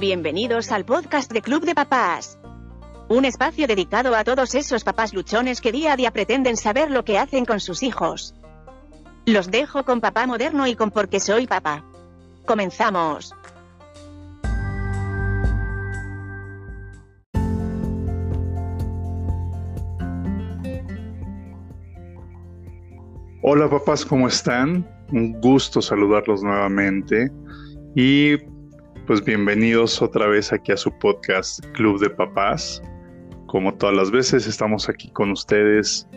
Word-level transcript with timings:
Bienvenidos 0.00 0.72
al 0.72 0.86
podcast 0.86 1.30
de 1.30 1.42
Club 1.42 1.66
de 1.66 1.74
Papás. 1.74 2.38
Un 3.10 3.26
espacio 3.26 3.66
dedicado 3.66 4.16
a 4.16 4.24
todos 4.24 4.54
esos 4.54 4.82
papás 4.82 5.12
luchones 5.12 5.60
que 5.60 5.72
día 5.72 5.92
a 5.92 5.96
día 5.96 6.10
pretenden 6.10 6.56
saber 6.56 6.90
lo 6.90 7.04
que 7.04 7.18
hacen 7.18 7.44
con 7.44 7.60
sus 7.60 7.82
hijos. 7.82 8.34
Los 9.26 9.50
dejo 9.50 9.84
con 9.84 10.00
papá 10.00 10.26
moderno 10.26 10.66
y 10.66 10.74
con 10.74 10.90
porque 10.90 11.20
soy 11.20 11.46
papá. 11.46 11.84
Comenzamos. 12.46 13.34
Hola 23.42 23.68
papás, 23.68 24.06
¿cómo 24.06 24.28
están? 24.28 24.88
Un 25.12 25.38
gusto 25.42 25.82
saludarlos 25.82 26.42
nuevamente 26.42 27.30
y 27.94 28.38
pues 29.10 29.24
bienvenidos 29.24 30.00
otra 30.00 30.28
vez 30.28 30.52
aquí 30.52 30.70
a 30.70 30.76
su 30.76 30.88
podcast 31.00 31.66
Club 31.72 31.98
de 31.98 32.10
Papás. 32.10 32.80
Como 33.46 33.74
todas 33.74 33.96
las 33.96 34.12
veces 34.12 34.46
estamos 34.46 34.88
aquí 34.88 35.10
con 35.10 35.32
ustedes, 35.32 36.08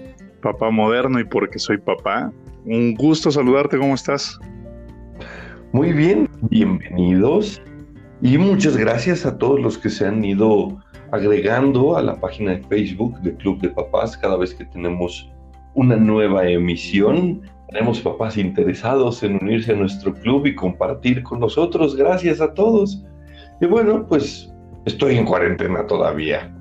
papá 0.43 0.69
moderno 0.69 1.19
y 1.19 1.23
porque 1.23 1.57
soy 1.57 1.79
papá. 1.79 2.31
Un 2.65 2.93
gusto 2.93 3.31
saludarte, 3.31 3.79
¿cómo 3.79 3.95
estás? 3.95 4.39
Muy 5.71 5.91
bien, 5.91 6.29
bienvenidos 6.51 7.63
y 8.21 8.37
muchas 8.37 8.77
gracias 8.77 9.25
a 9.25 9.39
todos 9.39 9.59
los 9.59 9.79
que 9.79 9.89
se 9.89 10.05
han 10.05 10.23
ido 10.23 10.79
agregando 11.11 11.97
a 11.97 12.03
la 12.03 12.21
página 12.21 12.51
de 12.51 12.61
Facebook 12.61 13.19
de 13.21 13.35
Club 13.37 13.59
de 13.59 13.69
Papás 13.69 14.15
cada 14.15 14.37
vez 14.37 14.53
que 14.53 14.65
tenemos 14.65 15.31
una 15.73 15.95
nueva 15.95 16.47
emisión. 16.47 17.41
Tenemos 17.73 18.01
papás 18.01 18.37
interesados 18.37 19.23
en 19.23 19.39
unirse 19.41 19.71
a 19.71 19.75
nuestro 19.75 20.13
club 20.13 20.45
y 20.45 20.53
compartir 20.53 21.23
con 21.23 21.39
nosotros. 21.39 21.95
Gracias 21.95 22.39
a 22.39 22.53
todos. 22.53 23.03
Y 23.59 23.65
bueno, 23.65 24.05
pues 24.07 24.53
estoy 24.85 25.17
en 25.17 25.25
cuarentena 25.25 25.87
todavía. 25.87 26.55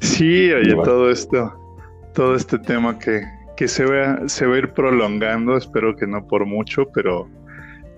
Sí, 0.00 0.50
oye, 0.50 0.74
todo 0.82 1.10
esto, 1.10 1.54
todo 2.12 2.34
este 2.34 2.58
tema 2.58 2.98
que, 2.98 3.22
que 3.56 3.68
se, 3.68 3.84
va, 3.84 4.28
se 4.28 4.46
va 4.46 4.56
a 4.56 4.58
ir 4.58 4.72
prolongando, 4.72 5.56
espero 5.56 5.94
que 5.94 6.08
no 6.08 6.26
por 6.26 6.44
mucho, 6.44 6.84
pero, 6.92 7.28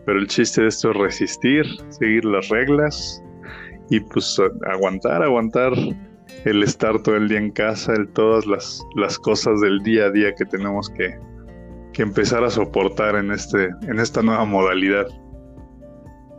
pero 0.04 0.19
el 0.19 0.26
chiste 0.26 0.62
de 0.62 0.69
esto 0.69 0.91
es 0.91 0.96
resistir, 0.98 1.64
seguir 1.88 2.24
las 2.26 2.48
reglas 2.50 3.22
y 3.88 4.00
pues 4.00 4.38
aguantar, 4.70 5.22
aguantar 5.22 5.72
el 6.44 6.62
estar 6.62 7.00
todo 7.02 7.16
el 7.16 7.28
día 7.28 7.38
en 7.38 7.50
casa, 7.52 7.94
el 7.94 8.08
todas 8.08 8.46
las, 8.46 8.82
las 8.96 9.19
cosas 9.19 9.60
del 9.60 9.78
día 9.80 10.04
a 10.04 10.10
día 10.10 10.34
que 10.34 10.44
tenemos 10.44 10.91
que, 10.91 11.19
que 11.98 12.04
empezar 12.04 12.44
a 12.44 12.50
soportar 12.50 13.16
en, 13.16 13.32
este, 13.32 13.70
en 13.88 13.98
esta 13.98 14.22
nueva 14.22 14.44
modalidad. 14.44 15.08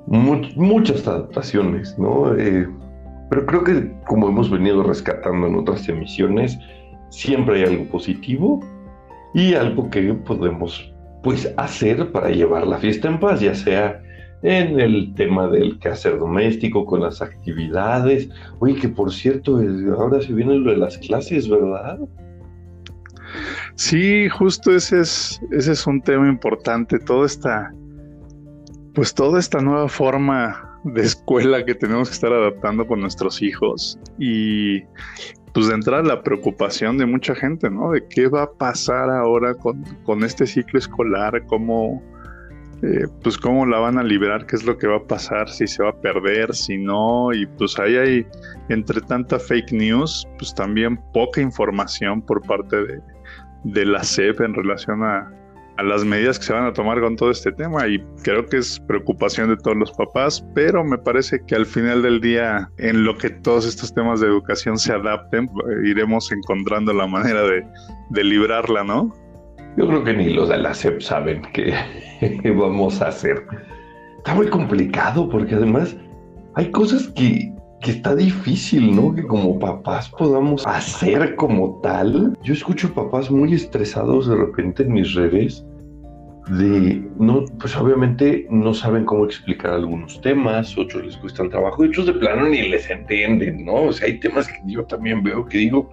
muchas 0.08 1.06
adaptaciones, 1.06 2.00
¿no? 2.00 2.34
Eh, 2.38 2.66
pero 3.30 3.46
creo 3.46 3.66
que 3.66 3.94
como 4.08 4.30
hemos 4.30 4.50
venido 4.50 4.84
rescatando 4.84 5.48
en 5.48 5.56
otras 5.56 5.90
emisiones, 5.90 6.58
siempre 7.10 7.58
hay 7.58 7.74
algo 7.74 7.84
positivo 7.92 8.62
y 9.34 9.54
algo 9.54 9.90
que 9.90 10.14
podemos 10.14 10.94
pues 11.24 11.54
hacer 11.58 12.10
para 12.14 12.30
llevar 12.30 12.66
la 12.66 12.78
fiesta 12.78 13.10
en 13.10 13.20
paz, 13.20 13.42
ya 13.42 13.54
sea 13.54 14.02
en 14.44 14.80
el 14.80 15.14
tema 15.16 15.50
del 15.50 15.78
quehacer 15.80 16.20
doméstico, 16.20 16.86
con 16.86 17.02
las 17.02 17.22
actividades. 17.22 18.30
Oye, 18.60 18.76
que 18.76 18.88
por 18.88 19.12
cierto, 19.12 19.60
ahora 19.98 20.22
se 20.22 20.32
viene 20.32 20.56
lo 20.56 20.72
de 20.72 20.78
las 20.78 20.98
clases, 21.00 21.50
¿verdad? 21.50 22.00
Sí, 23.76 24.30
justo 24.30 24.76
ese 24.76 25.02
es, 25.02 25.42
ese 25.52 25.72
es 25.72 25.88
un 25.88 26.02
tema 26.02 26.28
importante. 26.28 27.00
Toda 27.00 27.26
esta, 27.26 27.74
pues 28.94 29.14
toda 29.14 29.40
esta 29.40 29.60
nueva 29.60 29.88
forma 29.88 30.80
de 30.84 31.02
escuela 31.02 31.64
que 31.66 31.76
tenemos 31.76 32.10
que 32.10 32.16
estar 32.16 32.32
adaptando 32.32 32.86
con 32.88 33.02
nuestros 33.02 33.42
hijos. 33.42 34.00
Y 34.18 34.82
pues 35.54 35.68
de 35.68 35.74
entrada 35.74 36.04
la 36.04 36.24
preocupación 36.24 36.98
de 36.98 37.06
mucha 37.06 37.36
gente, 37.36 37.70
¿no? 37.70 37.92
De 37.92 38.06
qué 38.08 38.28
va 38.28 38.44
a 38.44 38.52
pasar 38.52 39.10
ahora 39.10 39.56
con, 39.56 39.84
con 40.04 40.24
este 40.24 40.46
ciclo 40.46 40.80
escolar, 40.80 41.46
cómo 41.48 42.02
eh, 42.82 43.08
pues 43.24 43.38
cómo 43.38 43.66
la 43.66 43.80
van 43.80 43.98
a 43.98 44.04
liberar, 44.04 44.46
qué 44.46 44.56
es 44.56 44.64
lo 44.64 44.78
que 44.78 44.88
va 44.88 44.98
a 44.98 45.04
pasar, 45.04 45.50
si 45.50 45.68
se 45.68 45.84
va 45.84 45.90
a 45.90 46.00
perder, 46.00 46.56
si 46.56 46.78
no, 46.78 47.34
y 47.34 47.46
pues 47.46 47.78
ahí 47.78 47.98
hay, 47.98 48.28
entre 48.70 49.02
tanta 49.02 49.38
fake 49.38 49.74
news, 49.74 50.26
pues 50.38 50.56
también 50.56 50.98
poca 51.14 51.42
información 51.42 52.22
por 52.22 52.42
parte 52.42 52.78
de, 52.78 53.02
de 53.64 53.86
la 53.86 54.04
SEP 54.04 54.42
en 54.42 54.54
relación 54.54 55.04
a, 55.04 55.32
a 55.78 55.84
las 55.84 56.04
medidas 56.04 56.38
que 56.38 56.46
se 56.46 56.54
van 56.54 56.66
a 56.66 56.74
tomar 56.74 57.00
con 57.00 57.16
todo 57.16 57.32
este 57.32 57.54
tema 57.54 57.88
y 57.88 58.04
creo 58.24 58.46
que 58.46 58.58
es 58.58 58.80
preocupación 58.82 59.50
de 59.50 59.56
todos 59.56 59.78
los 59.78 59.92
papás, 59.94 60.46
pero 60.54 60.84
me 60.84 60.98
parece 60.98 61.40
que 61.48 61.56
al 61.56 61.66
final 61.66 62.02
del 62.02 62.20
día 62.20 62.70
en 62.78 63.06
lo 63.06 63.18
que 63.18 63.30
todos 63.30 63.66
estos 63.66 63.94
temas 63.94 64.20
de 64.20 64.28
educación 64.28 64.78
se 64.78 64.92
adapten, 64.92 65.50
iremos 65.86 66.32
encontrando 66.34 66.94
la 66.94 67.08
manera 67.08 67.44
de, 67.44 67.64
de 68.10 68.24
librarla, 68.26 68.84
¿no? 68.84 69.14
Yo 69.78 69.88
creo 69.88 70.04
que 70.04 70.14
ni 70.14 70.34
los 70.34 70.50
de 70.50 70.58
la 70.58 70.74
SEP 70.74 71.00
saben 71.00 71.44
qué 71.54 71.74
vamos 72.58 73.02
a 73.02 73.08
hacer. 73.08 73.46
Está 74.18 74.36
muy 74.36 74.48
complicado 74.48 75.30
porque 75.30 75.56
además 75.56 75.96
hay 76.56 76.72
cosas 76.72 77.08
que, 77.16 77.54
que 77.82 77.92
está 77.92 78.16
difícil, 78.16 78.96
¿no? 78.96 79.14
Que 79.14 79.24
como 79.24 79.58
papás 79.58 80.10
podamos 80.10 80.66
hacer 80.68 81.36
como 81.36 81.80
tal. 81.82 82.38
Yo 82.44 82.54
escucho 82.54 82.94
papás 82.94 83.32
muy 83.32 83.54
estresados 83.54 84.28
de 84.28 84.36
repente 84.36 84.84
en 84.84 84.94
mis 84.94 85.14
redes 85.14 85.66
de, 86.50 87.08
no, 87.20 87.46
pues 87.60 87.78
obviamente 87.78 88.48
no 88.50 88.74
saben 88.74 89.06
cómo 89.06 89.26
explicar 89.26 89.74
algunos 89.74 90.20
temas, 90.22 90.76
otros 90.78 91.06
les 91.06 91.18
cuesta 91.18 91.44
el 91.44 91.50
trabajo, 91.50 91.84
otros 91.84 92.08
de 92.08 92.14
plano 92.14 92.50
ni 92.50 92.68
les 92.68 92.90
entienden, 92.90 93.66
¿no? 93.66 93.76
O 93.84 93.94
sea, 93.94 94.08
hay 94.08 94.20
temas 94.20 94.48
que 94.48 94.60
yo 94.66 94.84
también 94.86 95.22
veo 95.22 95.46
que 95.46 95.60
digo, 95.60 95.92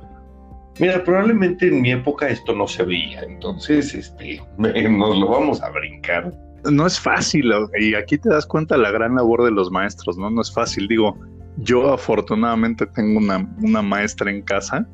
Mira, 0.79 1.03
probablemente 1.05 1.69
en 1.69 1.81
mi 1.81 1.93
época 1.93 2.29
esto 2.29 2.55
no 2.55 2.69
se 2.69 2.85
veía, 2.85 3.23
entonces 3.23 3.95
este, 3.95 4.43
nos 4.59 5.19
lo 5.19 5.29
vamos 5.29 5.63
a 5.63 5.71
brincar. 5.71 6.33
No 6.71 6.87
es 6.87 7.01
fácil, 7.01 7.51
y 7.79 7.95
aquí 7.95 8.19
te 8.19 8.29
das 8.29 8.45
cuenta 8.45 8.77
la 8.77 8.91
gran 8.91 9.15
labor 9.15 9.45
de 9.45 9.53
los 9.53 9.71
maestros, 9.71 10.19
¿no? 10.19 10.29
No 10.31 10.43
es 10.43 10.53
fácil. 10.53 10.89
Digo, 10.89 11.17
yo 11.59 11.93
afortunadamente 11.93 12.87
tengo 12.87 13.19
una, 13.19 13.49
una 13.63 13.83
maestra 13.83 14.31
en 14.31 14.43
casa. 14.43 14.87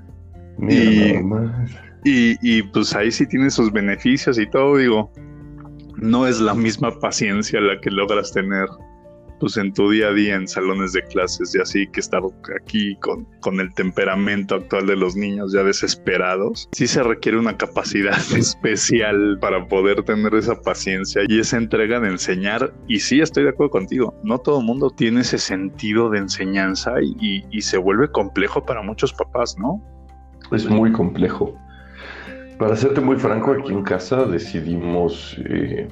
y, 0.69 1.15
y, 2.05 2.37
y 2.43 2.63
pues 2.63 2.95
ahí 2.95 3.11
sí 3.11 3.27
tiene 3.27 3.51
sus 3.51 3.73
beneficios 3.73 4.39
y 4.39 4.49
todo, 4.49 4.77
digo, 4.77 5.13
no 5.97 6.27
es 6.27 6.41
la 6.41 6.55
misma 6.55 6.99
paciencia 6.99 7.61
la 7.61 7.81
que 7.81 7.91
logras 7.91 8.33
tener 8.33 8.69
pues 9.43 9.57
en 9.57 9.73
tu 9.73 9.91
día 9.91 10.07
a 10.07 10.13
día 10.13 10.37
en 10.37 10.47
salones 10.47 10.93
de 10.93 11.03
clases 11.03 11.53
y 11.57 11.61
así 11.61 11.89
que 11.89 11.99
estar 11.99 12.23
aquí 12.63 12.95
con, 13.01 13.27
con 13.41 13.59
el 13.59 13.75
temperamento 13.75 14.55
actual 14.55 14.87
de 14.87 14.95
los 14.95 15.17
niños 15.17 15.53
ya 15.53 15.65
desesperados, 15.65 16.69
sí 16.71 16.87
se 16.87 17.03
requiere 17.03 17.39
una 17.39 17.57
capacidad 17.57 18.17
especial 18.37 19.39
para 19.41 19.67
poder 19.67 20.05
tener 20.05 20.33
esa 20.37 20.61
paciencia 20.61 21.23
y 21.27 21.41
esa 21.41 21.57
entrega 21.57 21.99
de 21.99 22.11
enseñar. 22.11 22.73
Y 22.87 23.01
sí, 23.01 23.21
estoy 23.21 23.43
de 23.43 23.51
acuerdo 23.51 23.73
contigo, 23.73 24.15
no 24.23 24.39
todo 24.39 24.61
mundo 24.61 24.91
tiene 24.91 25.23
ese 25.23 25.39
sentido 25.39 26.09
de 26.09 26.19
enseñanza 26.19 26.93
y, 27.03 27.45
y, 27.51 27.63
se 27.63 27.79
vuelve 27.79 28.13
complejo 28.13 28.65
para 28.65 28.81
muchos 28.81 29.13
papás, 29.13 29.57
¿no? 29.59 29.83
Es 30.53 30.71
muy 30.71 30.93
complejo. 30.93 31.59
Para 32.61 32.77
serte 32.77 33.01
muy 33.01 33.17
franco, 33.17 33.51
aquí 33.51 33.73
en 33.73 33.83
casa 33.83 34.25
decidimos 34.25 35.37
eh, 35.47 35.89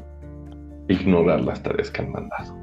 ignorar 0.86 1.40
las 1.40 1.60
tareas 1.64 1.90
que 1.90 2.02
han 2.02 2.12
mandado. 2.12 2.59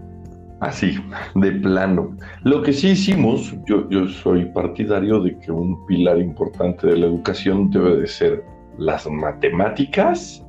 Así, 0.60 0.98
de 1.36 1.52
plano. 1.52 2.16
Lo 2.44 2.64
que 2.64 2.74
sí 2.74 2.90
hicimos, 2.90 3.56
yo, 3.68 3.88
soy 4.08 4.46
partidario 4.46 5.20
de 5.22 5.38
que 5.38 5.52
un 5.52 5.86
pilar 5.86 6.18
importante 6.20 6.88
de 6.88 6.98
la 6.98 7.06
educación 7.06 7.70
debe 7.70 7.98
de 7.98 8.08
ser 8.08 8.44
las 8.80 9.08
matemáticas 9.08 10.44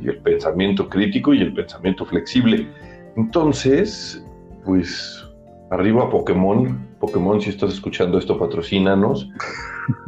y 0.00 0.08
el 0.08 0.18
pensamiento 0.18 0.88
crítico 0.88 1.34
y 1.34 1.40
el 1.40 1.52
pensamiento 1.52 2.06
flexible. 2.06 2.68
Entonces, 3.16 4.24
pues 4.64 5.26
arriba 5.72 6.08
Pokémon, 6.08 6.86
Pokémon 7.00 7.40
si 7.40 7.50
estás 7.50 7.72
escuchando 7.72 8.18
esto, 8.18 8.38
patrocínanos. 8.38 9.28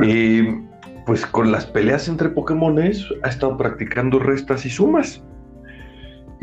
Eh, 0.05 0.63
pues 1.07 1.27
con 1.27 1.51
las 1.51 1.67
peleas 1.67 2.07
entre 2.07 2.29
Pokémones 2.29 3.05
ha 3.25 3.29
estado 3.31 3.57
practicando 3.57 4.21
restas 4.21 4.65
y 4.65 4.71
sumas 4.71 5.25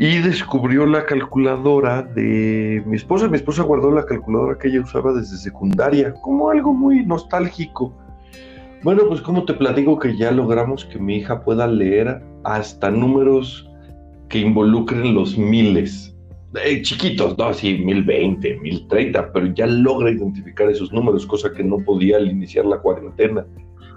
y 0.02 0.16
descubrió 0.20 0.86
la 0.86 1.04
calculadora 1.04 2.02
de 2.02 2.82
mi 2.86 2.96
esposa. 2.96 3.28
Mi 3.28 3.36
esposa 3.36 3.64
guardó 3.64 3.90
la 3.90 4.06
calculadora 4.06 4.56
que 4.56 4.68
ella 4.68 4.80
usaba 4.80 5.12
desde 5.12 5.36
secundaria, 5.36 6.14
como 6.22 6.48
algo 6.48 6.72
muy 6.72 7.04
nostálgico. 7.04 7.94
Bueno, 8.82 9.02
pues 9.06 9.20
como 9.20 9.44
te 9.44 9.52
platico 9.52 9.98
que 9.98 10.16
ya 10.16 10.30
logramos 10.30 10.86
que 10.86 10.98
mi 10.98 11.16
hija 11.16 11.44
pueda 11.44 11.66
leer 11.66 12.22
hasta 12.44 12.90
números 12.90 13.70
que 14.30 14.38
involucren 14.38 15.14
los 15.14 15.36
miles. 15.36 16.16
Eh, 16.64 16.80
chiquitos, 16.80 17.36
¿no? 17.36 17.50
Veinte, 18.06 18.58
mil 18.62 18.88
treinta, 18.88 19.30
pero 19.34 19.48
ya 19.48 19.66
logra 19.66 20.10
identificar 20.10 20.70
esos 20.70 20.90
números, 20.94 21.26
cosa 21.26 21.52
que 21.52 21.62
no 21.62 21.76
podía 21.76 22.16
al 22.16 22.26
iniciar 22.26 22.64
la 22.64 22.78
cuarentena. 22.78 23.44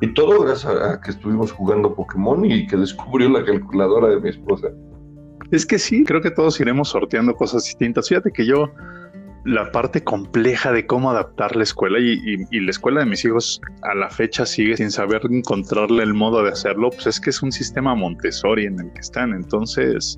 Y 0.02 0.14
todo 0.14 0.44
gracias 0.44 0.66
a 0.66 1.00
que 1.00 1.12
estuvimos 1.12 1.54
jugando 1.54 1.96
Pokémon 1.96 2.44
y 2.44 2.68
que 2.68 2.76
descubrió 2.76 3.30
la 3.30 3.46
calculadora 3.46 4.10
de 4.10 4.20
mi 4.20 4.28
esposa. 4.28 4.68
Es 5.52 5.66
que 5.66 5.80
sí, 5.80 6.04
creo 6.04 6.22
que 6.22 6.32
todos 6.32 6.60
iremos 6.60 6.90
sorteando 6.90 7.36
cosas 7.36 7.66
distintas. 7.66 8.10
Fíjate 8.10 8.32
que 8.32 8.46
yo 8.46 8.72
la 9.46 9.72
parte 9.72 10.04
compleja 10.04 10.72
de 10.72 10.86
cómo 10.86 11.12
adaptar 11.12 11.56
la 11.56 11.64
escuela 11.64 12.00
y, 12.00 12.60
la 12.60 12.72
escuela 12.72 13.02
de 13.02 13.06
mis 13.06 13.26
hijos 13.26 13.60
a 13.82 13.94
la 13.94 14.10
fecha 14.10 14.46
sigue 14.46 14.78
sin 14.78 14.90
saber 14.90 15.22
encontrarle 15.30 16.04
el 16.04 16.14
modo 16.14 16.44
de 16.44 16.52
hacerlo, 16.52 16.90
pues 16.90 17.08
es 17.08 17.20
que 17.20 17.30
es 17.30 17.42
un 17.42 17.52
sistema 17.52 17.94
Montessori 17.94 18.66
en 18.66 18.80
el 18.80 18.94
que 18.94 19.02
están. 19.02 19.34
Entonces, 19.34 20.18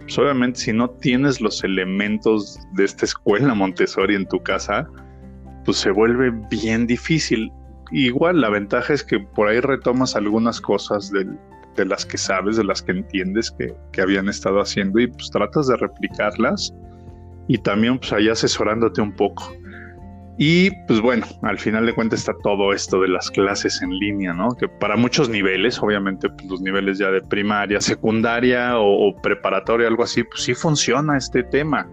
pues 0.00 0.18
obviamente 0.18 0.60
si 0.60 0.72
no 0.72 0.90
tienes 0.90 1.40
los 1.40 1.64
elementos 1.64 2.58
de 2.74 2.84
esta 2.84 3.06
escuela 3.06 3.54
Montessori 3.54 4.14
en 4.14 4.28
tu 4.28 4.42
casa, 4.42 4.86
pues 5.64 5.78
se 5.78 5.90
vuelve 5.90 6.30
bien 6.50 6.86
difícil. 6.86 7.50
Igual 7.90 8.42
la 8.42 8.50
ventaja 8.50 8.92
es 8.92 9.02
que 9.02 9.18
por 9.18 9.48
ahí 9.48 9.60
retomas 9.60 10.14
algunas 10.14 10.60
cosas 10.60 11.10
de 11.82 11.88
las 11.88 12.04
que 12.04 12.18
sabes, 12.18 12.56
de 12.56 12.64
las 12.64 12.82
que 12.82 12.92
entiendes 12.92 13.50
que, 13.50 13.74
que 13.92 14.00
habían 14.02 14.28
estado 14.28 14.60
haciendo 14.60 15.00
y 15.00 15.06
pues 15.06 15.30
tratas 15.30 15.68
de 15.68 15.76
replicarlas 15.76 16.74
y 17.48 17.58
también 17.58 17.98
pues 17.98 18.12
ahí 18.12 18.28
asesorándote 18.28 19.00
un 19.00 19.12
poco. 19.12 19.52
Y 20.40 20.70
pues 20.86 21.00
bueno, 21.00 21.26
al 21.42 21.58
final 21.58 21.84
de 21.84 21.92
cuentas 21.92 22.20
está 22.20 22.32
todo 22.44 22.72
esto 22.72 23.00
de 23.00 23.08
las 23.08 23.28
clases 23.28 23.82
en 23.82 23.90
línea, 23.90 24.32
¿no? 24.32 24.50
Que 24.50 24.68
para 24.68 24.96
muchos 24.96 25.28
niveles, 25.28 25.82
obviamente 25.82 26.30
pues, 26.30 26.48
los 26.48 26.60
niveles 26.60 26.98
ya 26.98 27.10
de 27.10 27.20
primaria, 27.22 27.80
secundaria 27.80 28.78
o, 28.78 29.12
preparatoria, 29.20 29.88
algo 29.88 30.04
así, 30.04 30.22
pues 30.22 30.44
sí 30.44 30.54
funciona 30.54 31.16
este 31.16 31.42
tema. 31.42 31.90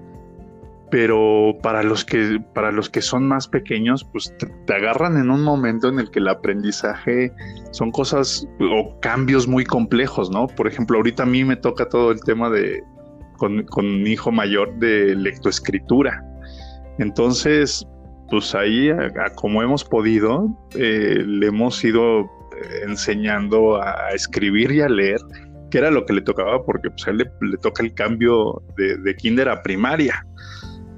Pero 0.92 1.58
para 1.64 1.82
los 1.82 2.06
que, 2.06 2.40
para 2.54 2.72
los 2.72 2.90
que 2.90 3.02
son 3.02 3.28
más 3.28 3.48
pequeños, 3.48 4.08
pues 4.12 4.32
te, 4.38 4.74
agarran 4.74 5.18
en 5.18 5.32
un 5.32 5.42
momento 5.42 5.90
en 5.90 6.00
el 6.00 6.12
que 6.12 6.20
el 6.20 6.28
aprendizaje 6.28 7.34
son 7.72 7.92
cosas 7.92 8.48
o 8.60 9.00
cambios 9.00 9.48
muy 9.48 9.66
complejos, 9.66 10.30
¿no? 10.30 10.48
Por 10.48 10.68
ejemplo, 10.68 10.98
ahorita 10.98 11.24
a 11.24 11.26
mí 11.26 11.44
me 11.44 11.56
toca 11.56 11.90
todo 11.90 12.12
el 12.12 12.22
tema 12.22 12.50
de, 12.50 12.84
con, 13.38 14.04
mi 14.04 14.12
hijo 14.12 14.32
mayor 14.32 14.74
de 14.80 15.16
lectoescritura. 15.16 16.24
Entonces, 17.00 17.86
pues 18.30 18.56
ahí, 18.56 18.90
como 19.36 19.62
hemos 19.62 19.84
podido, 19.84 20.48
eh, 20.76 21.24
le 21.26 21.48
hemos 21.48 21.84
ido 21.84 22.22
eh, 22.22 22.84
enseñando 22.88 23.82
a, 23.82 24.12
escribir 24.14 24.72
y 24.72 24.82
a 24.82 24.90
leer, 24.90 25.20
que 25.70 25.78
era 25.78 25.92
lo 25.92 26.06
que 26.06 26.14
le 26.14 26.22
tocaba, 26.22 26.64
porque 26.64 26.90
pues, 26.90 27.08
a 27.08 27.12
él 27.12 27.18
le, 27.18 27.58
toca 27.58 27.84
el 27.84 27.94
cambio 27.94 28.62
de, 28.78 29.16
kinder 29.16 29.50
a 29.50 29.62
primaria. 29.62 30.26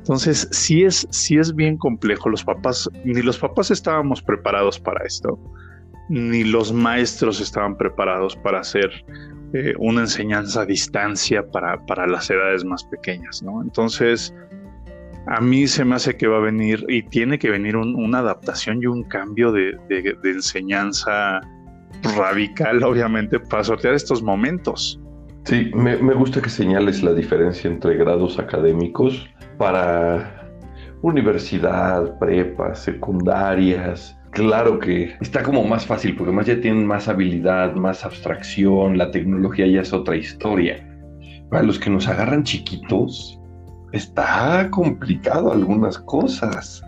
Entonces, 0.08 0.48
sí 0.52 0.86
es, 0.86 1.06
sí 1.10 1.38
es 1.38 1.54
bien 1.54 1.76
complejo. 1.76 2.30
Los 2.30 2.42
papás, 2.42 2.90
ni 3.04 3.22
los 3.22 3.38
papás 3.38 3.72
estábamos 3.72 4.22
preparados 4.22 4.80
para 4.80 5.06
esto, 5.06 5.38
ni 6.08 6.46
los 6.46 6.72
maestros 6.72 7.42
estaban 7.42 7.76
preparados 7.76 8.38
para 8.38 8.62
hacer 8.62 8.90
eh, 9.54 9.74
una 9.80 10.02
enseñanza 10.02 10.62
a 10.62 10.66
distancia 10.66 11.46
para, 11.52 11.86
para, 11.86 12.08
las 12.08 12.30
edades 12.30 12.64
más 12.64 12.86
pequeñas, 12.86 13.44
¿no? 13.44 13.62
Entonces, 13.62 14.34
a 15.26 15.42
mí 15.42 15.68
se 15.68 15.84
me 15.84 15.96
hace 15.96 16.16
que 16.16 16.28
va 16.28 16.38
a 16.38 16.42
venir 16.42 16.86
y 16.88 17.04
tiene 17.04 17.38
que 17.38 17.50
venir 17.50 17.76
una 17.76 18.20
adaptación 18.20 18.82
y 18.82 18.86
un 18.86 19.04
cambio 19.04 19.52
de, 19.52 19.78
enseñanza 20.24 21.42
radical, 22.16 22.82
obviamente, 22.82 23.42
para 23.42 23.66
sortear 23.66 23.94
estos 23.94 24.24
momentos. 24.24 25.02
Sí, 25.44 25.70
me, 25.76 25.98
me 25.98 26.14
gusta 26.14 26.42
que 26.42 26.50
señales 26.50 27.04
la 27.04 27.14
diferencia 27.14 27.70
entre 27.70 27.98
grados 27.98 28.40
académicos 28.40 29.28
para 29.58 30.50
universidad, 31.02 32.18
prepas, 32.20 32.80
secundarias, 32.80 34.18
Claro 34.38 34.78
que 34.78 35.16
está 35.20 35.42
como 35.42 35.64
más 35.64 35.86
fácil, 35.86 36.16
porque 36.16 36.32
más 36.32 36.46
ya 36.46 36.62
tienen 36.62 36.86
más 36.86 37.08
habilidad, 37.08 37.74
más 37.74 38.06
abstracción, 38.06 38.96
la 38.98 39.10
tecnología 39.10 39.66
ya 39.66 39.82
es 39.82 39.94
otra 39.94 40.16
historia. 40.16 40.86
Para 41.50 41.64
los 41.64 41.80
que 41.80 41.90
nos 41.90 42.08
agarran 42.08 42.44
chiquitos, 42.44 43.40
está 43.94 44.70
complicado 44.70 45.52
algunas 45.52 45.98
cosas. 45.98 46.84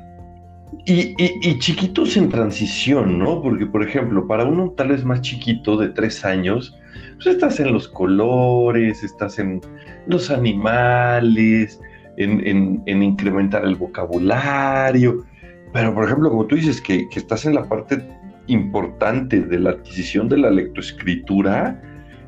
Y, 0.86 1.16
chiquitos 1.60 2.18
en 2.18 2.30
transición, 2.30 3.18
¿no? 3.18 3.42
Porque, 3.42 3.66
por 3.66 3.82
ejemplo, 3.82 4.28
para 4.28 4.46
uno 4.46 4.72
tal 4.78 4.90
vez 4.90 5.04
más 5.04 5.22
chiquito 5.22 5.76
de 5.78 5.90
tres 5.90 6.24
años, 6.24 6.78
pues 7.16 7.28
estás 7.28 7.60
en 7.60 7.74
los 7.74 7.88
colores, 7.88 9.04
estás 9.04 9.40
en 9.40 9.60
los 10.06 10.30
animales, 10.30 11.80
en 12.20 13.04
incrementar 13.04 13.64
el 13.66 13.76
vocabulario. 13.76 15.26
Pero, 15.74 15.94
por 15.94 16.06
ejemplo, 16.06 16.30
como 16.30 16.46
tú 16.46 16.56
dices 16.56 16.82
que, 16.82 17.08
estás 17.16 17.46
en 17.46 17.56
la 17.56 17.64
parte 17.64 18.02
importante 18.48 19.42
de 19.42 19.60
la 19.60 19.72
adquisición 19.72 20.28
de 20.28 20.38
la 20.38 20.50
lectoescritura, 20.50 21.82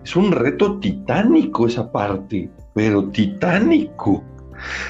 es 0.03 0.15
un 0.15 0.31
reto 0.31 0.79
titánico 0.79 1.67
esa 1.67 1.91
parte, 1.91 2.49
pero 2.73 3.09
titánico. 3.09 4.23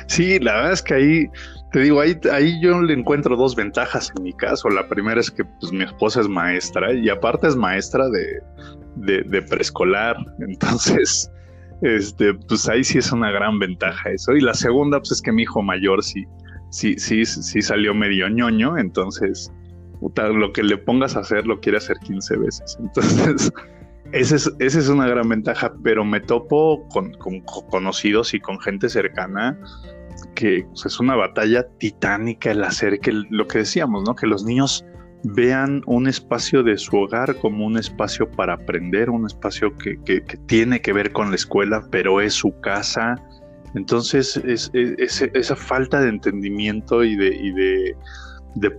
Sí, 0.07 0.37
la 0.39 0.55
verdad 0.55 0.73
es 0.73 0.81
que 0.81 0.93
ahí, 0.93 1.27
te 1.71 1.79
digo, 1.79 2.01
ahí, 2.01 2.61
yo 2.61 2.81
le 2.81 2.93
encuentro 2.93 3.37
dos 3.37 3.55
ventajas 3.55 4.11
en 4.17 4.23
mi 4.23 4.33
caso. 4.33 4.69
La 4.69 4.87
primera 4.89 5.21
es 5.21 5.31
que 5.31 5.45
pues, 5.45 5.71
mi 5.71 5.83
esposa 5.83 6.19
es 6.19 6.27
maestra 6.27 6.93
y 6.93 7.07
aparte 7.09 7.47
es 7.47 7.55
maestra 7.55 8.09
de 8.09 9.41
preescolar. 9.43 10.17
Entonces, 10.39 11.31
este, 11.81 12.33
pues 12.33 12.67
ahí 12.69 12.83
sí 12.83 12.97
es 12.99 13.11
una 13.11 13.31
gran 13.31 13.59
ventaja 13.59 14.11
eso. 14.11 14.33
Y 14.33 14.41
la 14.41 14.53
segunda, 14.53 14.99
pues 14.99 15.11
es 15.11 15.21
que 15.21 15.31
mi 15.31 15.43
hijo 15.43 15.61
mayor 15.61 16.03
sí, 16.03 16.25
sí, 16.69 16.95
sí, 16.97 17.25
sí 17.25 17.61
salió 17.61 17.93
medio 17.93 18.29
ñoño, 18.29 18.77
entonces 18.77 19.51
lo 20.17 20.51
que 20.51 20.63
le 20.63 20.77
pongas 20.77 21.15
a 21.15 21.19
hacer 21.19 21.45
lo 21.45 21.59
quiere 21.59 21.77
hacer 21.77 21.97
15 21.99 22.37
veces. 22.37 22.77
Entonces, 22.79 23.51
esa 24.11 24.35
es, 24.35 24.51
esa 24.59 24.79
es 24.79 24.89
una 24.89 25.07
gran 25.07 25.29
ventaja, 25.29 25.73
pero 25.83 26.03
me 26.03 26.19
topo 26.19 26.87
con, 26.89 27.13
conocidos 27.69 28.33
y 28.33 28.39
con 28.39 28.59
gente 28.59 28.89
cercana 28.89 29.57
que 30.35 30.65
pues, 30.67 30.85
es 30.85 30.99
una 30.99 31.15
batalla 31.15 31.67
titánica 31.77 32.51
el 32.51 32.63
hacer 32.63 32.99
que 32.99 33.11
lo 33.11 33.47
que 33.47 33.59
decíamos, 33.59 34.03
¿no? 34.03 34.15
Que 34.15 34.27
los 34.27 34.43
niños 34.43 34.85
vean 35.23 35.81
un 35.85 36.07
espacio 36.07 36.63
de 36.63 36.77
su 36.77 36.97
hogar 36.97 37.35
como 37.37 37.65
un 37.65 37.77
espacio 37.77 38.29
para 38.29 38.53
aprender, 38.53 39.09
un 39.09 39.25
espacio 39.25 39.75
que, 39.77 40.01
que 40.03 40.21
tiene 40.45 40.81
que 40.81 40.93
ver 40.93 41.11
con 41.11 41.29
la 41.29 41.35
escuela, 41.35 41.85
pero 41.91 42.21
es 42.21 42.33
su 42.33 42.59
casa, 42.59 43.15
entonces, 43.73 44.37
es, 44.37 44.71
esa 44.73 45.55
falta 45.55 46.01
de 46.01 46.09
entendimiento 46.09 47.03
y, 47.03 47.15
de, 47.15 47.29
de, 47.29 47.95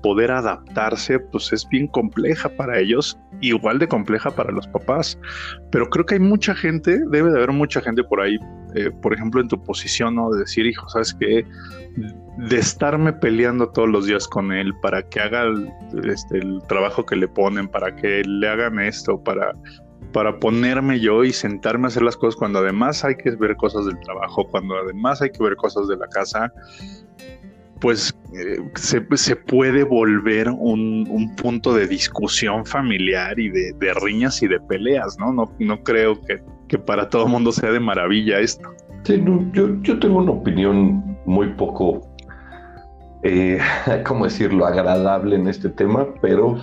poder 0.03 0.31
adaptarse, 0.31 1.19
pues 1.19 1.53
es 1.53 1.67
bien 1.69 1.87
compleja 1.87 2.49
para 2.51 2.79
ellos, 2.79 3.19
igual 3.41 3.79
de 3.79 3.89
compleja 3.89 4.31
para 4.31 4.53
los 4.53 4.67
papás. 4.69 5.19
Pero 5.71 5.89
creo 5.89 6.07
que 6.07 6.15
hay 6.15 6.21
mucha 6.21 6.55
gente, 6.55 7.01
debe 7.11 7.31
de 7.31 7.39
haber 7.39 7.53
mucha 7.53 7.81
gente 7.81 8.05
por 8.05 8.21
ahí, 8.21 8.39
eh, 8.75 8.91
por 9.03 9.15
ejemplo, 9.15 9.41
en 9.41 9.49
tu 9.49 9.63
posición, 9.63 10.15
¿no? 10.17 10.31
De 10.31 10.41
decir, 10.41 10.67
hijo, 10.67 10.89
¿sabes 10.89 11.15
qué? 11.15 11.45
De 12.39 12.59
estarme 12.59 13.13
peleando 13.13 13.69
todos 13.69 13.89
los 13.89 14.07
días 14.07 14.29
con 14.29 14.53
él 14.53 14.73
para 14.83 15.03
que 15.03 15.21
haga 15.21 15.45
este, 16.05 16.39
el 16.39 16.63
trabajo 16.69 17.05
que 17.05 17.17
le 17.17 17.29
ponen, 17.29 17.69
para 17.69 17.95
que 17.95 18.23
le 18.25 18.49
hagan 18.49 18.79
esto, 18.79 19.23
para 19.23 19.53
para 20.13 20.39
ponerme 20.39 21.01
yo 21.01 21.25
y 21.25 21.33
sentarme 21.33 21.87
a 21.87 21.89
hacer 21.89 22.03
las 22.03 22.17
cosas 22.17 22.37
cuando 22.37 22.59
además 22.59 23.05
hay 23.05 23.17
que 23.17 23.31
ver 23.31 23.57
cosas 23.57 23.87
del 23.87 23.99
trabajo, 24.01 24.47
cuando 24.47 24.77
además 24.77 25.23
hay 25.23 25.31
que 25.31 25.43
ver 25.43 25.57
cosas 25.57 25.89
de 25.89 25.97
la 25.97 26.07
casa, 26.09 26.53
pues 27.83 28.17
eh, 28.33 28.63
se, 28.77 29.37
puede 29.37 29.83
volver 29.83 30.49
un, 30.49 31.35
punto 31.37 31.75
de 31.75 31.89
discusión 31.89 32.65
familiar 32.65 33.39
y 33.39 33.49
de, 33.51 33.95
riñas 34.01 34.41
y 34.41 34.47
de 34.47 34.61
peleas, 34.61 35.19
¿no? 35.19 35.33
No, 35.33 35.53
no 35.59 35.83
creo 35.83 36.19
que, 36.69 36.79
para 36.79 37.09
todo 37.09 37.25
el 37.25 37.31
mundo 37.31 37.51
sea 37.51 37.73
de 37.73 37.81
maravilla 37.81 38.39
esto. 38.39 38.71
Sí, 39.03 39.23
yo, 39.53 39.83
yo 39.83 39.99
tengo 39.99 40.19
una 40.19 40.31
opinión 40.31 41.19
muy 41.27 41.49
poco, 41.55 42.01
eh, 43.25 43.59
¿cómo 44.07 44.25
decirlo?, 44.25 44.65
agradable 44.65 45.35
en 45.35 45.49
este 45.49 45.69
tema, 45.69 46.07
pero 46.23 46.57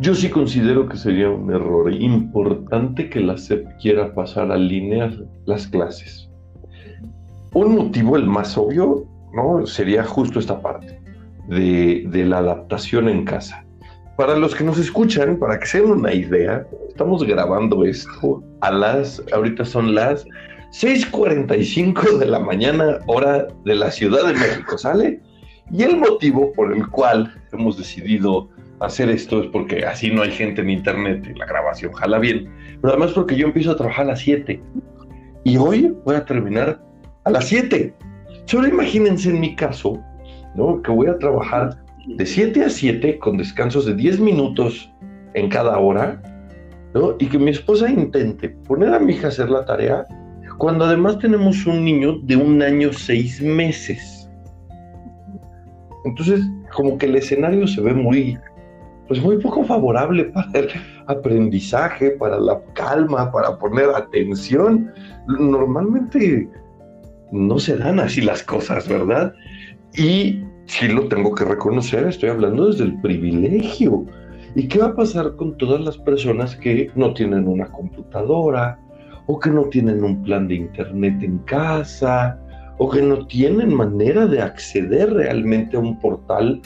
yo 0.00 0.14
sí 0.14 0.30
considero 0.30 0.88
que 0.88 0.96
sería 0.96 1.28
un 1.28 1.52
error 1.52 1.92
importante 1.92 3.10
que 3.10 3.20
la 3.20 3.36
SEP 3.36 3.66
quiera 3.82 4.14
pasar 4.14 4.50
a 4.50 4.56
línea 4.56 5.10
las 5.44 5.66
clases. 5.66 6.30
Un 7.52 7.76
motivo, 7.76 8.16
el 8.16 8.26
más 8.26 8.56
obvio, 8.56 9.06
¿no? 9.32 9.66
sería 9.66 10.04
justo 10.04 10.38
esta 10.38 10.60
parte 10.60 11.00
de, 11.48 12.24
la 12.26 12.38
adaptación 12.38 13.08
en 13.08 13.24
casa. 13.24 13.64
Para 14.16 14.36
los 14.36 14.54
que 14.54 14.64
nos 14.64 14.78
escuchan, 14.78 15.36
para 15.36 15.58
que 15.58 15.66
se 15.66 15.80
den 15.80 15.92
una 15.92 16.12
idea, 16.12 16.66
estamos 16.88 17.24
grabando 17.24 17.84
esto 17.84 18.42
a 18.60 18.72
las, 18.72 19.22
ahorita 19.32 19.64
son 19.64 19.94
las 19.94 20.26
6:45 20.72 22.18
de 22.18 22.26
la 22.26 22.40
mañana, 22.40 22.98
hora 23.06 23.46
de 23.64 23.74
la 23.74 23.90
Ciudad 23.90 24.26
de 24.26 24.34
México, 24.34 24.76
¿sale? 24.76 25.20
Y 25.70 25.82
el 25.82 25.96
motivo 25.98 26.52
por 26.52 26.72
el 26.72 26.86
cual 26.88 27.32
hemos 27.52 27.78
decidido 27.78 28.48
hacer 28.80 29.08
esto 29.10 29.42
es 29.42 29.48
porque 29.48 29.84
así 29.84 30.10
no 30.10 30.22
hay 30.22 30.30
gente 30.30 30.62
en 30.62 30.70
internet 30.70 31.26
y 31.28 31.38
la 31.38 31.46
grabación 31.46 31.92
jala 31.92 32.18
bien. 32.18 32.50
Pero 32.80 32.94
además 32.94 33.12
porque 33.12 33.36
yo 33.36 33.46
empiezo 33.46 33.72
a 33.72 33.76
trabajar 33.76 34.04
a 34.04 34.08
las 34.08 34.20
7 34.20 34.60
y 35.44 35.56
hoy 35.56 35.94
voy 36.04 36.16
a 36.16 36.24
terminar 36.24 36.80
a 37.24 37.30
las 37.30 37.46
7. 37.46 37.94
Solo 38.48 38.66
imagínense 38.66 39.28
en 39.28 39.40
mi 39.40 39.54
caso, 39.54 40.02
¿no? 40.54 40.80
Que 40.80 40.90
voy 40.90 41.06
a 41.08 41.18
trabajar 41.18 41.76
de 42.06 42.24
7 42.24 42.64
a 42.64 42.70
7 42.70 43.18
con 43.18 43.36
descansos 43.36 43.84
de 43.84 43.94
10 43.94 44.20
minutos 44.20 44.90
en 45.34 45.50
cada 45.50 45.78
hora, 45.78 46.22
¿no? 46.94 47.14
Y 47.18 47.26
que 47.26 47.38
mi 47.38 47.50
esposa 47.50 47.90
intente 47.90 48.48
poner 48.66 48.94
a 48.94 49.00
mi 49.00 49.12
hija 49.12 49.26
a 49.26 49.28
hacer 49.28 49.50
la 49.50 49.66
tarea 49.66 50.06
cuando 50.56 50.86
además 50.86 51.18
tenemos 51.18 51.66
un 51.66 51.84
niño 51.84 52.20
de 52.22 52.36
un 52.36 52.62
año 52.62 52.90
seis 52.90 53.42
meses. 53.42 54.30
Entonces, 56.06 56.40
como 56.74 56.96
que 56.96 57.04
el 57.04 57.16
escenario 57.16 57.66
se 57.66 57.82
ve 57.82 57.92
muy, 57.92 58.38
pues 59.08 59.22
muy 59.22 59.36
poco 59.42 59.62
favorable 59.62 60.24
para 60.24 60.58
el 60.58 60.70
aprendizaje, 61.06 62.12
para 62.12 62.40
la 62.40 62.58
calma, 62.72 63.30
para 63.30 63.58
poner 63.58 63.90
atención. 63.90 64.90
Normalmente 65.26 66.48
no 67.32 67.58
se 67.58 67.76
dan 67.76 68.00
así 68.00 68.20
las 68.20 68.42
cosas, 68.42 68.88
¿verdad? 68.88 69.32
Y 69.94 70.42
sí 70.66 70.88
lo 70.88 71.08
tengo 71.08 71.34
que 71.34 71.44
reconocer, 71.44 72.06
estoy 72.06 72.30
hablando 72.30 72.68
desde 72.68 72.84
el 72.84 73.00
privilegio. 73.00 74.04
¿Y 74.54 74.66
qué 74.68 74.78
va 74.78 74.86
a 74.86 74.94
pasar 74.94 75.36
con 75.36 75.56
todas 75.58 75.80
las 75.80 75.96
personas 75.98 76.56
que 76.56 76.90
no 76.94 77.14
tienen 77.14 77.46
una 77.46 77.66
computadora 77.66 78.78
o 79.26 79.38
que 79.38 79.50
no 79.50 79.64
tienen 79.64 80.02
un 80.02 80.22
plan 80.22 80.48
de 80.48 80.56
internet 80.56 81.22
en 81.22 81.38
casa 81.40 82.38
o 82.78 82.88
que 82.88 83.02
no 83.02 83.26
tienen 83.26 83.74
manera 83.74 84.26
de 84.26 84.40
acceder 84.40 85.12
realmente 85.12 85.76
a 85.76 85.80
un 85.80 85.98
portal, 85.98 86.60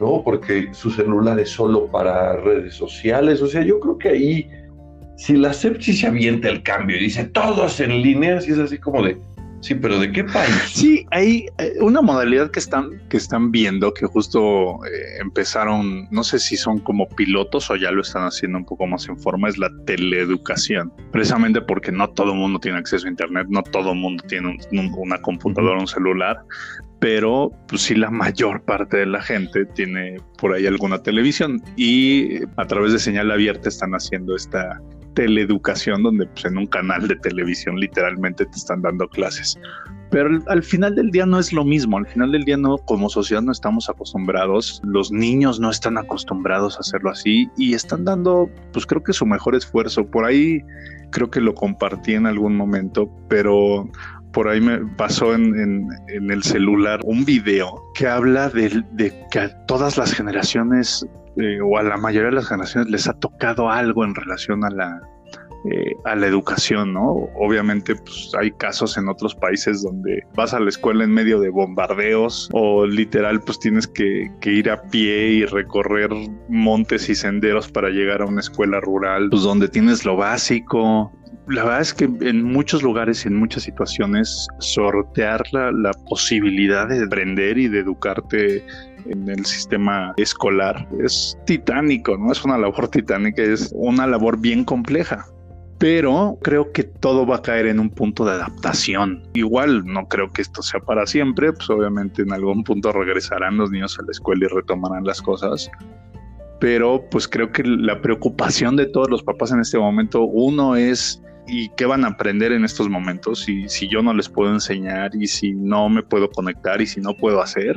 ¿no? 0.00 0.22
Porque 0.24 0.68
su 0.72 0.90
celular 0.90 1.38
es 1.38 1.50
solo 1.50 1.86
para 1.86 2.36
redes 2.36 2.74
sociales. 2.74 3.40
O 3.42 3.46
sea, 3.46 3.62
yo 3.62 3.78
creo 3.78 3.98
que 3.98 4.08
ahí, 4.08 4.50
si 5.16 5.36
la 5.36 5.52
sepsi 5.52 5.92
se 5.92 6.06
avienta 6.06 6.48
el 6.48 6.62
cambio 6.62 6.96
y 6.96 7.00
dice 7.00 7.24
todos 7.24 7.78
en 7.80 8.02
línea, 8.02 8.40
si 8.40 8.52
es 8.52 8.58
así 8.58 8.78
como 8.78 9.02
de, 9.02 9.18
Sí, 9.60 9.74
pero 9.74 9.98
¿de 9.98 10.10
qué 10.10 10.24
país? 10.24 10.54
Sí, 10.72 11.06
hay 11.10 11.46
eh, 11.58 11.74
una 11.80 12.00
modalidad 12.00 12.50
que 12.50 12.58
están, 12.58 13.00
que 13.08 13.18
están 13.18 13.50
viendo 13.50 13.92
que 13.92 14.06
justo 14.06 14.84
eh, 14.86 15.18
empezaron, 15.20 16.08
no 16.10 16.24
sé 16.24 16.38
si 16.38 16.56
son 16.56 16.78
como 16.78 17.06
pilotos 17.08 17.70
o 17.70 17.76
ya 17.76 17.90
lo 17.90 18.00
están 18.00 18.24
haciendo 18.24 18.58
un 18.58 18.64
poco 18.64 18.86
más 18.86 19.06
en 19.08 19.18
forma, 19.18 19.48
es 19.48 19.58
la 19.58 19.70
teleeducación. 19.84 20.92
Precisamente 21.12 21.60
porque 21.60 21.92
no 21.92 22.08
todo 22.08 22.32
el 22.32 22.38
mundo 22.38 22.58
tiene 22.58 22.78
acceso 22.78 23.06
a 23.06 23.10
Internet, 23.10 23.48
no 23.50 23.62
todo 23.62 23.92
el 23.92 23.98
mundo 23.98 24.24
tiene 24.26 24.56
una 24.72 25.20
computadora, 25.20 25.78
un 25.78 25.86
celular, 25.86 26.42
pero 26.98 27.50
pues 27.66 27.82
sí 27.82 27.94
la 27.94 28.10
mayor 28.10 28.62
parte 28.62 28.98
de 28.98 29.06
la 29.06 29.20
gente 29.20 29.66
tiene 29.66 30.16
por 30.38 30.54
ahí 30.54 30.66
alguna 30.66 31.02
televisión 31.02 31.62
y 31.76 32.44
a 32.56 32.66
través 32.66 32.92
de 32.92 32.98
señal 32.98 33.30
abierta 33.30 33.68
están 33.68 33.92
haciendo 33.92 34.36
esta 34.36 34.80
teleeducación 35.14 36.02
donde 36.02 36.26
pues, 36.26 36.44
en 36.44 36.58
un 36.58 36.66
canal 36.66 37.08
de 37.08 37.16
televisión 37.16 37.78
literalmente 37.78 38.46
te 38.46 38.56
están 38.56 38.82
dando 38.82 39.08
clases. 39.08 39.58
Pero 40.10 40.42
al 40.48 40.62
final 40.62 40.96
del 40.96 41.10
día 41.10 41.24
no 41.24 41.38
es 41.38 41.52
lo 41.52 41.64
mismo, 41.64 41.96
al 41.96 42.06
final 42.06 42.32
del 42.32 42.44
día 42.44 42.56
no, 42.56 42.78
como 42.78 43.08
sociedad 43.08 43.42
no 43.42 43.52
estamos 43.52 43.88
acostumbrados, 43.88 44.80
los 44.84 45.12
niños 45.12 45.60
no 45.60 45.70
están 45.70 45.98
acostumbrados 45.98 46.76
a 46.76 46.80
hacerlo 46.80 47.10
así 47.10 47.48
y 47.56 47.74
están 47.74 48.04
dando, 48.04 48.50
pues 48.72 48.86
creo 48.86 49.04
que 49.04 49.12
su 49.12 49.24
mejor 49.24 49.54
esfuerzo. 49.54 50.04
Por 50.04 50.24
ahí 50.24 50.62
creo 51.10 51.30
que 51.30 51.40
lo 51.40 51.54
compartí 51.54 52.14
en 52.14 52.26
algún 52.26 52.56
momento, 52.56 53.08
pero 53.28 53.88
por 54.32 54.48
ahí 54.48 54.60
me 54.60 54.78
pasó 54.96 55.34
en, 55.34 55.88
el 56.08 56.42
celular 56.42 57.00
un 57.04 57.24
video 57.24 57.82
que 57.94 58.06
habla 58.06 58.48
de, 58.48 58.84
que 59.30 59.50
todas 59.66 59.96
las 59.96 60.12
generaciones 60.12 61.06
eh, 61.36 61.60
o 61.60 61.78
a 61.78 61.82
la 61.82 61.96
mayoría 61.96 62.30
de 62.30 62.36
las 62.36 62.48
generaciones 62.48 62.90
les 62.90 63.08
ha 63.08 63.12
tocado 63.14 63.70
algo 63.70 64.04
en 64.04 64.14
relación 64.14 64.64
a 64.64 64.70
la, 64.70 65.00
eh, 65.64 65.94
a 66.06 66.16
la 66.16 66.26
educación, 66.26 66.94
¿no? 66.94 67.28
Obviamente, 67.34 67.94
pues 67.94 68.32
hay 68.38 68.50
casos 68.50 68.96
en 68.96 69.10
otros 69.10 69.34
países 69.34 69.82
donde 69.82 70.24
vas 70.34 70.54
a 70.54 70.60
la 70.60 70.70
escuela 70.70 71.04
en 71.04 71.12
medio 71.12 71.38
de 71.38 71.50
bombardeos 71.50 72.48
o 72.52 72.86
literal, 72.86 73.42
pues 73.42 73.58
tienes 73.58 73.86
que, 73.86 74.30
que, 74.40 74.52
ir 74.52 74.70
a 74.70 74.80
pie 74.80 75.28
y 75.28 75.44
recorrer 75.44 76.08
montes 76.48 77.10
y 77.10 77.14
senderos 77.14 77.70
para 77.70 77.90
llegar 77.90 78.22
a 78.22 78.24
una 78.24 78.40
escuela 78.40 78.80
rural, 78.80 79.28
pues 79.28 79.42
donde 79.42 79.68
tienes 79.68 80.06
lo 80.06 80.16
básico. 80.16 81.12
La 81.46 81.64
verdad 81.64 81.82
es 81.82 81.92
que 81.92 82.04
en 82.04 82.42
muchos 82.42 82.82
lugares 82.82 83.26
y 83.26 83.28
en 83.28 83.36
muchas 83.36 83.64
situaciones 83.64 84.46
sortear 84.60 85.42
la, 85.52 85.72
la 85.72 85.90
posibilidad 86.08 86.88
de 86.88 87.04
aprender 87.04 87.58
y 87.58 87.68
de 87.68 87.80
educarte 87.80 88.64
en 89.06 89.28
el 89.28 89.44
sistema 89.44 90.12
escolar. 90.16 90.88
Es 91.02 91.36
titánico, 91.46 92.16
¿no? 92.16 92.32
Es 92.32 92.44
una 92.44 92.58
labor 92.58 92.88
titánica, 92.88 93.42
es 93.42 93.70
una 93.74 94.06
labor 94.06 94.38
bien 94.38 94.64
compleja 94.64 95.26
pero 95.80 96.38
creo 96.42 96.72
que 96.72 96.84
todo 96.84 97.26
va 97.26 97.36
a 97.36 97.42
caer 97.42 97.66
en 97.66 97.80
un 97.80 97.88
punto 97.88 98.26
de 98.26 98.32
adaptación. 98.32 99.22
Igual 99.32 99.86
no 99.86 100.06
creo 100.08 100.30
que 100.30 100.42
esto 100.42 100.60
sea 100.60 100.78
para 100.80 101.06
siempre, 101.06 101.54
pues 101.54 101.70
obviamente 101.70 102.20
en 102.20 102.34
algún 102.34 102.62
punto 102.64 102.92
regresarán 102.92 103.56
los 103.56 103.70
niños 103.70 103.98
a 103.98 104.02
la 104.02 104.10
escuela 104.10 104.44
y 104.44 104.54
retomarán 104.54 105.04
las 105.04 105.22
cosas. 105.22 105.70
Pero 106.60 107.02
pues 107.10 107.26
creo 107.26 107.50
que 107.50 107.62
la 107.64 108.02
preocupación 108.02 108.76
de 108.76 108.88
todos 108.88 109.08
los 109.08 109.22
papás 109.22 109.52
en 109.52 109.60
este 109.60 109.78
momento, 109.78 110.24
uno 110.24 110.76
es 110.76 111.22
¿y 111.48 111.70
qué 111.70 111.86
van 111.86 112.04
a 112.04 112.08
aprender 112.08 112.52
en 112.52 112.66
estos 112.66 112.90
momentos? 112.90 113.48
Y 113.48 113.66
si 113.70 113.88
yo 113.88 114.02
no 114.02 114.12
les 114.12 114.28
puedo 114.28 114.52
enseñar 114.52 115.12
y 115.14 115.26
si 115.28 115.52
no 115.52 115.88
me 115.88 116.02
puedo 116.02 116.30
conectar 116.30 116.82
y 116.82 116.86
si 116.86 117.00
no 117.00 117.16
puedo 117.16 117.40
hacer, 117.40 117.74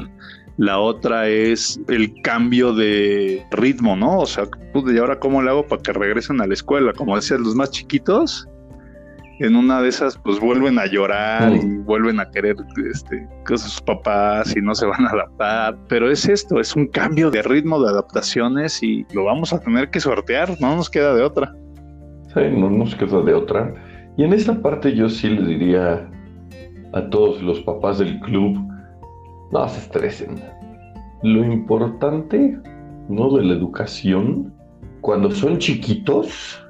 la 0.57 0.79
otra 0.79 1.27
es 1.27 1.79
el 1.87 2.13
cambio 2.21 2.73
de 2.73 3.45
ritmo, 3.51 3.95
¿no? 3.95 4.19
O 4.19 4.25
sea, 4.25 4.45
¿y 4.73 4.97
ahora 4.97 5.19
cómo 5.19 5.41
le 5.41 5.49
hago 5.49 5.65
para 5.67 5.81
que 5.81 5.93
regresen 5.93 6.41
a 6.41 6.47
la 6.47 6.53
escuela? 6.53 6.93
Como 6.93 7.15
decías, 7.15 7.39
los 7.39 7.55
más 7.55 7.71
chiquitos, 7.71 8.47
en 9.39 9.55
una 9.55 9.81
de 9.81 9.89
esas, 9.89 10.17
pues 10.17 10.39
vuelven 10.39 10.77
a 10.77 10.85
llorar 10.85 11.55
y 11.55 11.77
vuelven 11.79 12.19
a 12.19 12.29
querer 12.29 12.55
este, 12.89 13.27
que 13.47 13.57
sus 13.57 13.81
papás 13.81 14.55
y 14.55 14.61
no 14.61 14.75
se 14.75 14.85
van 14.85 15.05
a 15.05 15.09
adaptar. 15.09 15.77
Pero 15.89 16.09
es 16.09 16.27
esto, 16.27 16.59
es 16.59 16.75
un 16.75 16.87
cambio 16.87 17.31
de 17.31 17.41
ritmo, 17.41 17.81
de 17.81 17.89
adaptaciones 17.89 18.81
y 18.83 19.05
lo 19.13 19.25
vamos 19.25 19.51
a 19.53 19.59
tener 19.59 19.89
que 19.89 19.99
sortear, 19.99 20.55
no 20.61 20.75
nos 20.75 20.89
queda 20.89 21.15
de 21.15 21.23
otra. 21.23 21.53
Sí, 22.33 22.41
no 22.51 22.69
nos 22.69 22.95
queda 22.95 23.21
de 23.21 23.33
otra. 23.33 23.73
Y 24.17 24.23
en 24.23 24.33
esta 24.33 24.61
parte 24.61 24.95
yo 24.95 25.09
sí 25.09 25.29
le 25.29 25.47
diría 25.47 26.09
a 26.93 27.09
todos 27.09 27.41
los 27.41 27.59
papás 27.61 27.97
del 27.97 28.19
club, 28.19 28.55
no 29.53 29.69
se 29.69 29.79
estresen. 29.79 30.41
Lo 31.21 31.45
importante, 31.45 32.57
¿no? 33.07 33.29
De 33.37 33.43
la 33.43 33.53
educación, 33.53 34.53
cuando 35.01 35.31
son 35.31 35.59
chiquitos, 35.59 36.65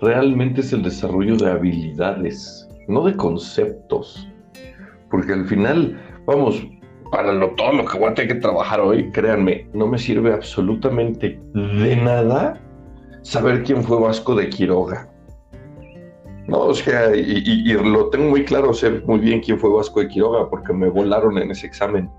realmente 0.00 0.62
es 0.62 0.72
el 0.72 0.82
desarrollo 0.82 1.36
de 1.36 1.50
habilidades, 1.50 2.68
no 2.88 3.04
de 3.04 3.14
conceptos. 3.14 4.28
Porque 5.10 5.32
al 5.32 5.46
final, 5.46 6.00
vamos, 6.26 6.66
para 7.12 7.32
lo, 7.32 7.50
todo 7.50 7.72
lo 7.72 7.84
que 7.84 7.98
voy 7.98 8.08
a 8.10 8.14
tener 8.14 8.34
que 8.34 8.40
trabajar 8.40 8.80
hoy, 8.80 9.10
créanme, 9.10 9.68
no 9.72 9.86
me 9.86 9.98
sirve 9.98 10.32
absolutamente 10.32 11.40
de 11.54 11.96
nada 11.96 12.60
saber 13.22 13.62
quién 13.62 13.82
fue 13.82 14.00
Vasco 14.00 14.34
de 14.34 14.48
Quiroga. 14.48 15.10
No, 16.48 16.60
o 16.60 16.74
sea, 16.74 17.14
y, 17.14 17.74
lo 17.74 18.08
tengo 18.08 18.30
muy 18.30 18.42
claro, 18.42 18.72
sé 18.72 19.02
muy 19.06 19.18
bien 19.18 19.40
quién 19.40 19.58
fue 19.58 19.70
Vasco 19.70 20.00
de 20.00 20.08
Quiroga, 20.08 20.48
porque 20.48 20.72
me 20.72 20.88
volaron 20.88 21.36
en 21.36 21.50
ese 21.50 21.66
examen 21.66 22.10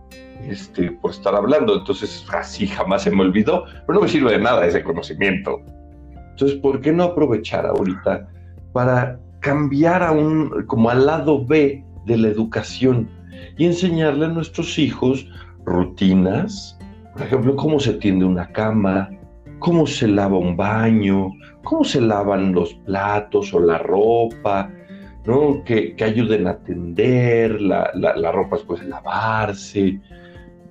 este, 0.48 0.91
por 0.91 1.09
estar 1.09 1.33
hablando. 1.33 1.79
Entonces, 1.79 2.24
así 2.31 2.67
jamás 2.67 3.01
se 3.01 3.12
me 3.12 3.21
olvidó, 3.21 3.65
pero 3.88 3.95
no 3.95 4.01
me 4.01 4.07
sirve 4.07 4.33
de 4.33 4.38
nada 4.38 4.67
ese 4.67 4.83
conocimiento. 4.83 5.59
Entonces, 6.13 6.59
¿por 6.59 6.79
qué 6.79 6.91
no 6.91 7.05
aprovechar 7.05 7.65
ahorita 7.65 8.29
para 8.71 9.19
cambiar 9.39 10.03
a 10.03 10.12
un, 10.12 10.63
como 10.67 10.91
al 10.91 11.07
lado 11.07 11.43
B 11.43 11.83
de 12.05 12.17
la 12.17 12.27
educación 12.27 13.09
y 13.57 13.65
enseñarle 13.65 14.25
a 14.25 14.29
nuestros 14.29 14.77
hijos 14.77 15.27
rutinas? 15.65 16.77
Por 17.13 17.24
ejemplo, 17.24 17.55
cómo 17.55 17.79
se 17.79 17.93
tiende 17.93 18.25
una 18.25 18.48
cama, 18.51 19.09
cómo 19.59 19.85
se 19.85 20.07
lava 20.07 20.37
un 20.37 20.55
baño, 20.57 21.31
cómo 21.63 21.83
se 21.83 22.01
lavan 22.01 22.53
los 22.53 22.73
platos 22.73 23.53
o 23.53 23.59
la 23.59 23.77
ropa, 23.77 24.71
¿no? 25.25 25.63
que, 25.63 25.95
ayuden 26.01 26.47
a 26.47 26.57
tender 26.59 27.61
la, 27.61 28.31
ropa 28.31 28.57
después 28.57 28.81
de 28.81 28.87
lavarse, 28.87 29.99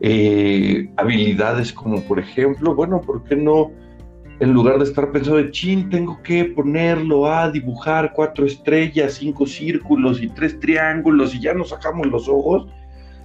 eh, 0.00 0.90
habilidades 0.97 1.73
como 1.73 2.02
por 2.02 2.18
ejemplo, 2.18 2.75
bueno, 2.75 3.00
¿por 3.00 3.25
qué 3.25 3.37
no? 3.37 3.71
En 4.40 4.52
lugar 4.52 4.78
de 4.78 4.85
estar 4.85 5.11
pensando 5.11 5.38
de 5.38 5.50
chin, 5.50 5.90
tengo 5.90 6.23
que 6.23 6.45
ponerlo 6.45 7.26
a 7.26 7.50
dibujar 7.50 8.12
cuatro 8.14 8.47
estrellas, 8.47 9.14
cinco 9.14 9.47
círculos 9.47 10.23
y 10.23 10.28
tres 10.28 10.61
triángulos 10.61 11.35
y 11.35 11.40
ya 11.40 11.54
nos 11.54 11.71
sacamos 11.71 12.07
los 12.07 12.28
ojos. 12.28 12.68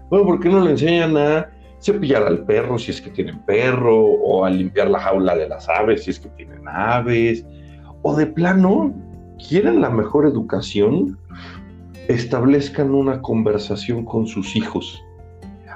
Bueno, 0.10 0.25
¿por 0.25 0.39
qué 0.39 0.50
no 0.50 0.62
le 0.62 0.72
enseñan 0.72 1.15
a 1.15 1.53
cepillar 1.84 2.24
al 2.24 2.46
perro 2.46 2.80
si 2.80 2.92
es 2.92 3.02
que 3.02 3.10
tienen 3.10 3.40
perro, 3.46 4.00
o 4.04 4.46
a 4.46 4.50
limpiar 4.50 4.90
la 4.90 5.00
jaula 5.00 5.36
de 5.36 5.50
las 5.50 5.68
aves 5.68 6.04
si 6.04 6.12
es 6.12 6.20
que 6.20 6.30
tienen 6.30 6.68
aves, 6.68 7.46
o 8.02 8.16
de 8.16 8.25
plano, 8.25 8.94
quieren 9.48 9.82
la 9.82 9.90
mejor 9.90 10.25
educación, 10.25 11.18
establezcan 12.08 12.94
una 12.94 13.22
conversación 13.22 14.06
con 14.06 14.28
sus 14.28 14.56
hijos. 14.56 15.04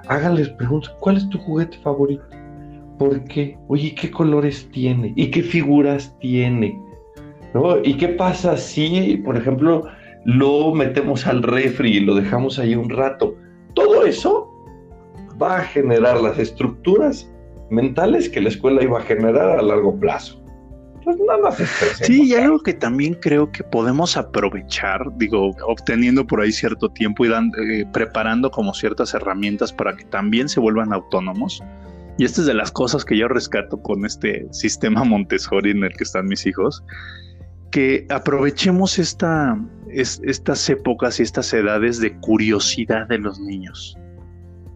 Háganles 0.08 0.50
preguntas, 0.50 0.94
¿cuál 1.00 1.18
es 1.18 1.30
tu 1.30 1.38
juguete 1.40 1.78
favorito? 1.80 2.24
¿Por 2.98 3.24
qué? 3.26 3.58
Oye, 3.68 3.94
¿qué 3.94 4.10
colores 4.10 4.70
tiene? 4.72 5.14
¿Y 5.16 5.30
qué 5.30 5.44
figuras 5.44 6.16
tiene? 6.20 6.80
¿No? 7.54 7.78
¿Y 7.84 7.96
qué 7.96 8.10
pasa 8.10 8.58
si, 8.58 9.18
por 9.18 9.38
ejemplo, 9.38 9.84
lo 10.26 10.74
metemos 10.74 11.28
al 11.28 11.44
refri 11.44 11.98
y 11.98 12.00
lo 12.00 12.16
dejamos 12.16 12.58
ahí 12.58 12.76
un 12.76 12.90
rato? 12.90 13.36
Todo 13.74 14.06
eso 14.06 14.47
va 15.42 15.58
a 15.58 15.62
generar 15.62 16.20
las 16.20 16.38
estructuras 16.40 17.30
mentales 17.70 18.30
que 18.30 18.42
la 18.42 18.50
escuela 18.50 18.84
iba 18.84 19.00
a 19.00 19.04
generar 19.04 19.60
a 19.60 19.62
largo 19.62 20.00
plazo. 20.00 20.42
pues 21.04 21.18
no 21.26 21.38
nos 21.38 21.56
Sí, 22.02 22.24
y 22.24 22.34
algo 22.36 22.60
que 22.60 22.74
también 22.74 23.14
creo 23.16 23.52
que 23.52 23.64
podemos 23.64 24.18
aprovechar, 24.18 25.02
digo, 25.18 25.52
obteniendo 25.66 26.26
por 26.26 26.42
ahí 26.42 26.52
cierto 26.52 26.90
tiempo 26.90 27.26
y 27.26 27.30
eh, 27.30 27.86
preparando 27.94 28.52
como 28.52 28.74
ciertas 28.74 29.14
herramientas 29.14 29.72
para 29.72 29.96
que 29.96 30.06
también 30.06 30.50
se 30.50 30.60
vuelvan 30.60 30.94
autónomos. 30.94 31.62
Y 32.18 32.26
esta 32.26 32.42
es 32.42 32.48
de 32.48 32.56
las 32.56 32.72
cosas 32.72 33.06
que 33.06 33.18
yo 33.18 33.28
rescato 33.28 33.82
con 33.82 34.06
este 34.06 34.48
sistema 34.52 35.04
Montessori 35.04 35.72
en 35.72 35.84
el 35.84 35.94
que 35.96 36.04
están 36.04 36.26
mis 36.26 36.46
hijos, 36.46 36.84
que 37.72 38.08
aprovechemos 38.10 38.98
esta, 38.98 39.58
estas 39.90 40.70
épocas 40.70 41.20
y 41.20 41.24
estas 41.24 41.54
edades 41.54 42.00
de 42.00 42.18
curiosidad 42.18 43.08
de 43.08 43.20
los 43.20 43.40
niños 43.40 43.98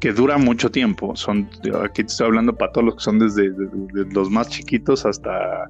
que 0.01 0.11
dura 0.11 0.37
mucho 0.37 0.69
tiempo. 0.69 1.15
Son, 1.15 1.47
aquí 1.81 2.03
te 2.03 2.11
estoy 2.11 2.27
hablando 2.27 2.53
para 2.57 2.73
todos 2.73 2.85
los 2.85 2.95
que 2.95 3.01
son 3.01 3.19
desde 3.19 3.51
los 4.11 4.29
más 4.29 4.49
chiquitos 4.49 5.05
hasta, 5.05 5.69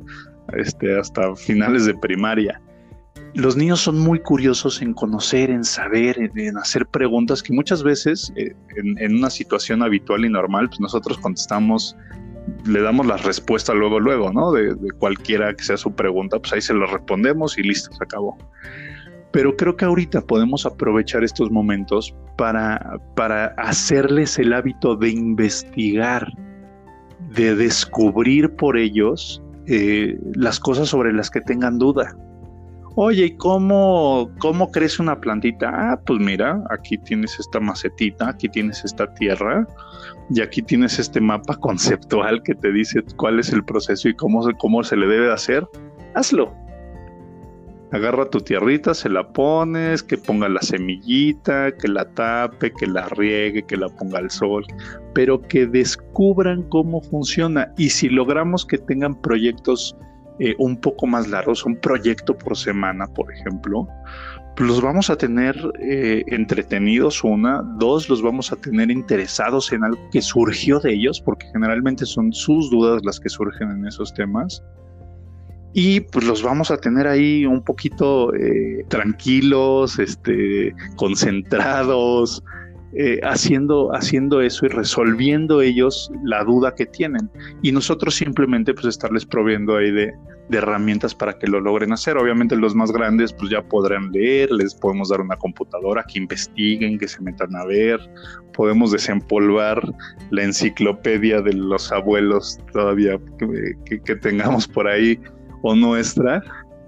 este, 0.54 0.98
hasta 0.98 1.36
finales 1.36 1.86
de 1.86 1.94
primaria. 1.94 2.60
Los 3.34 3.56
niños 3.56 3.82
son 3.82 4.00
muy 4.00 4.20
curiosos 4.20 4.82
en 4.82 4.94
conocer, 4.94 5.52
en 5.52 5.64
saber, 5.64 6.18
en, 6.36 6.58
hacer 6.58 6.86
preguntas 6.88 7.44
que 7.44 7.54
muchas 7.54 7.84
veces 7.84 8.32
eh, 8.36 8.56
en, 8.78 9.16
una 9.18 9.30
situación 9.30 9.84
habitual 9.84 10.26
y 10.26 10.30
normal, 10.30 10.68
pues 10.70 10.80
nosotros 10.80 11.18
contestamos, 11.18 11.96
le 12.66 12.82
damos 12.82 13.06
la 13.06 13.18
respuesta 13.18 13.74
luego, 13.74 14.00
luego, 14.00 14.32
¿no? 14.32 14.52
De, 14.52 14.76
de 14.76 14.92
cualquiera 14.98 15.54
que 15.54 15.64
sea 15.64 15.78
su 15.78 15.94
pregunta, 15.94 16.40
pues 16.40 16.54
ahí 16.54 16.62
se 16.62 16.74
lo 16.74 16.88
respondemos 16.88 17.58
y 17.58 17.64
listo, 17.64 17.94
se 17.94 18.04
acabó. 18.04 18.38
Pero 19.32 19.56
creo 19.56 19.76
que 19.76 19.86
ahorita 19.86 20.22
podemos 20.22 20.66
aprovechar 20.66 21.24
estos 21.24 21.50
momentos 21.52 22.14
para, 22.38 23.00
para 23.16 23.48
hacerles 23.58 24.38
el 24.38 24.54
hábito 24.54 24.96
de 24.96 25.10
investigar, 25.10 26.28
de 27.34 27.56
descubrir 27.56 28.54
por 28.56 28.78
ellos 28.78 29.42
eh, 29.68 30.20
las 30.36 30.60
cosas 30.60 30.90
sobre 30.90 31.14
las 31.14 31.30
que 31.30 31.40
tengan 31.42 31.80
duda. 31.80 32.16
Oye, 32.96 33.28
¿y 33.28 33.38
cómo, 33.38 34.30
cómo 34.40 34.70
crece 34.70 35.02
una 35.02 35.22
plantita? 35.22 35.72
Ah, 35.74 36.02
pues 36.06 36.20
mira, 36.20 36.62
aquí 36.70 36.98
tienes 36.98 37.40
esta 37.40 37.62
macetita, 37.62 38.28
aquí 38.28 38.50
tienes 38.50 38.84
esta 38.84 39.14
tierra 39.14 39.66
y 40.30 40.42
aquí 40.42 40.62
tienes 40.62 41.00
este 41.00 41.22
mapa 41.22 41.56
conceptual 41.62 42.44
que 42.44 42.54
te 42.54 42.70
dice 42.74 43.02
cuál 43.16 43.40
es 43.40 43.54
el 43.54 43.64
proceso 43.64 44.10
y 44.10 44.16
cómo, 44.16 44.46
cómo 44.58 44.84
se 44.84 44.98
le 44.98 45.08
debe 45.08 45.32
hacer. 45.32 45.66
Hazlo 46.16 46.61
agarra 47.91 48.29
tu 48.29 48.39
tierrita, 48.39 48.93
se 48.93 49.10
la 49.10 49.27
pones, 49.27 50.01
que 50.01 50.17
ponga 50.17 50.48
la 50.48 50.62
semillita, 50.62 51.71
que 51.75 51.88
la 51.88 52.05
tape, 52.13 52.71
que 52.74 52.88
la 52.88 53.07
riegue, 53.10 53.63
que 53.63 53.77
la 53.77 53.89
ponga 53.89 54.19
al 54.19 54.31
sol, 54.31 54.65
pero 55.13 55.41
que 55.41 55.67
descubran 55.67 56.63
cómo 56.69 57.01
funciona. 57.01 57.74
Y 57.77 57.89
si 57.89 58.10
logramos 58.10 58.65
que 58.65 58.77
tengan 58.77 59.19
proyectos 59.21 59.95
eh, 60.39 60.55
un 60.57 60.77
poco 60.77 61.05
más 61.05 61.27
largos, 61.27 61.65
un 61.65 61.75
proyecto 61.75 62.38
por 62.38 62.57
semana, 62.57 63.07
por 63.07 63.31
ejemplo, 63.31 63.88
pues 64.55 64.69
los 64.69 64.81
vamos 64.81 65.10
a 65.10 65.17
tener 65.17 65.55
eh, 65.79 66.24
entretenidos, 66.27 67.24
una, 67.24 67.62
dos, 67.77 68.10
los 68.10 68.21
vamos 68.21 68.51
a 68.51 68.55
tener 68.55 68.89
interesados 68.89 69.71
en 69.71 69.83
algo 69.83 70.00
que 70.12 70.21
surgió 70.21 70.79
de 70.79 70.93
ellos, 70.93 71.21
porque 71.21 71.48
generalmente 71.53 72.05
son 72.05 72.31
sus 72.31 72.69
dudas 72.69 73.01
las 73.03 73.19
que 73.19 73.29
surgen 73.29 73.71
en 73.71 73.86
esos 73.86 74.13
temas 74.13 74.63
y 75.74 76.01
pues 76.01 76.25
los 76.25 76.44
vamos 76.44 76.72
a 76.72 76.78
tener 76.78 77.08
ahí 77.08 77.46
un 77.46 77.63
poquito 77.63 78.34
eh, 78.36 78.84
tranquilos, 78.90 80.00
este, 80.00 80.75
concentrados, 80.98 82.44
eh, 82.94 83.22
haciendo, 83.24 83.96
haciendo 83.96 84.42
eso 84.42 84.66
y 84.66 84.70
resolviendo 84.70 85.62
ellos 85.62 86.12
la 86.25 86.44
duda 86.44 86.75
que 86.75 86.86
tienen. 86.86 87.30
Y 87.62 87.72
nosotros 87.72 88.16
simplemente 88.16 88.74
pues 88.74 88.86
estarles 88.86 89.25
proviendo 89.25 89.78
ahí 89.78 89.92
de, 89.92 90.12
de, 90.50 90.58
herramientas 90.58 91.16
para 91.16 91.40
que 91.40 91.48
lo 91.48 91.62
logren 91.62 91.94
hacer. 91.94 92.18
Obviamente 92.18 92.58
los 92.58 92.75
más 92.75 92.92
grandes 92.92 93.32
pues 93.32 93.50
ya 93.50 93.62
podrán 93.62 94.12
leer, 94.12 94.51
les 94.51 94.75
podemos 94.75 95.08
dar 95.08 95.22
una 95.22 95.38
computadora 95.38 96.04
que 96.04 96.20
investiguen, 96.20 97.00
que 97.00 97.08
se 97.08 97.22
metan 97.22 97.56
a 97.56 97.63
ver, 97.63 97.98
podemos 98.54 98.92
desempolvar 98.92 99.82
la 100.32 100.44
enciclopedia 100.44 101.42
de 101.42 101.54
los 101.54 101.94
abuelos 101.94 102.60
todavía 102.74 103.18
que 103.86 104.15
tengamos 104.17 104.67
por 104.67 104.89
ahí 104.89 105.17
o 105.62 105.76
nuestra 105.76 106.41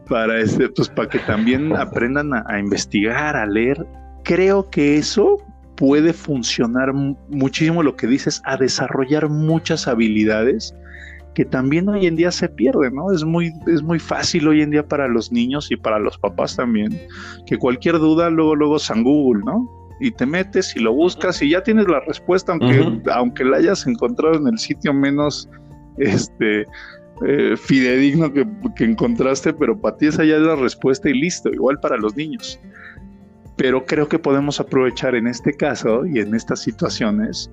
para 0.10 0.40
este, 0.40 0.70
pues 0.70 0.90
para 0.90 1.10
que 1.10 1.20
también 1.20 1.76
aprendan 1.78 2.34
a, 2.34 2.60
investigar, 2.60 3.36
a 3.36 3.46
leer. 3.46 3.86
Creo 4.24 4.70
que 4.70 4.98
eso 4.98 5.38
puede 5.76 6.14
funcionar 6.14 6.94
muchísimo 6.94 7.84
lo 7.84 7.96
que 7.96 8.08
dices, 8.08 8.42
a 8.46 8.58
desarrollar 8.58 9.30
muchas 9.30 9.88
habilidades 9.88 10.74
que 11.34 11.46
también 11.46 11.90
hoy 11.90 12.06
en 12.06 12.16
día 12.16 12.32
se 12.32 12.48
pierden, 12.48 12.96
¿no? 12.96 13.12
Es 13.12 13.24
muy, 13.24 13.52
es 13.66 13.82
muy 13.82 13.98
fácil 14.00 14.48
hoy 14.48 14.62
en 14.62 14.70
día 14.70 14.88
para 14.88 15.08
los 15.08 15.32
niños 15.32 15.72
y 15.72 15.76
para 15.76 15.98
los 15.98 16.18
papás 16.20 16.56
también, 16.56 17.00
que 17.48 17.58
cualquier 17.58 17.98
duda 17.98 18.30
luego, 18.30 18.56
luego 18.56 18.78
San 18.78 19.04
Google, 19.04 19.44
¿no? 19.44 19.68
Y 20.00 20.12
te 20.12 20.26
metes 20.26 20.76
y 20.76 20.80
lo 20.80 20.94
buscas 20.94 21.42
y 21.42 21.50
ya 21.50 21.64
tienes 21.64 21.88
la 21.88 22.02
respuesta, 22.02 22.52
aunque, 22.52 23.02
aunque 23.12 23.44
la 23.44 23.58
hayas 23.58 23.88
encontrado 23.88 24.36
en 24.36 24.48
el 24.48 24.60
sitio 24.60 24.94
menos, 24.94 25.50
este, 25.98 26.66
eh, 27.26 27.56
fidedigno 27.56 28.34
que, 28.34 28.46
encontraste, 28.84 29.54
pero 29.54 29.80
para 29.80 29.98
ti 29.98 30.08
esa 30.08 30.24
ya 30.24 30.36
es 30.36 30.42
la 30.42 30.56
respuesta 30.56 31.10
y 31.10 31.14
listo, 31.14 31.50
igual 31.50 31.80
para 31.80 31.98
los 31.98 32.16
niños. 32.16 32.60
Pero 33.56 33.86
creo 33.86 34.08
que 34.08 34.18
podemos 34.18 34.60
aprovechar 34.60 35.16
en 35.16 35.28
este 35.28 35.54
caso 35.54 36.06
y 36.06 36.20
en 36.20 36.34
estas 36.34 36.62
situaciones 36.62 37.52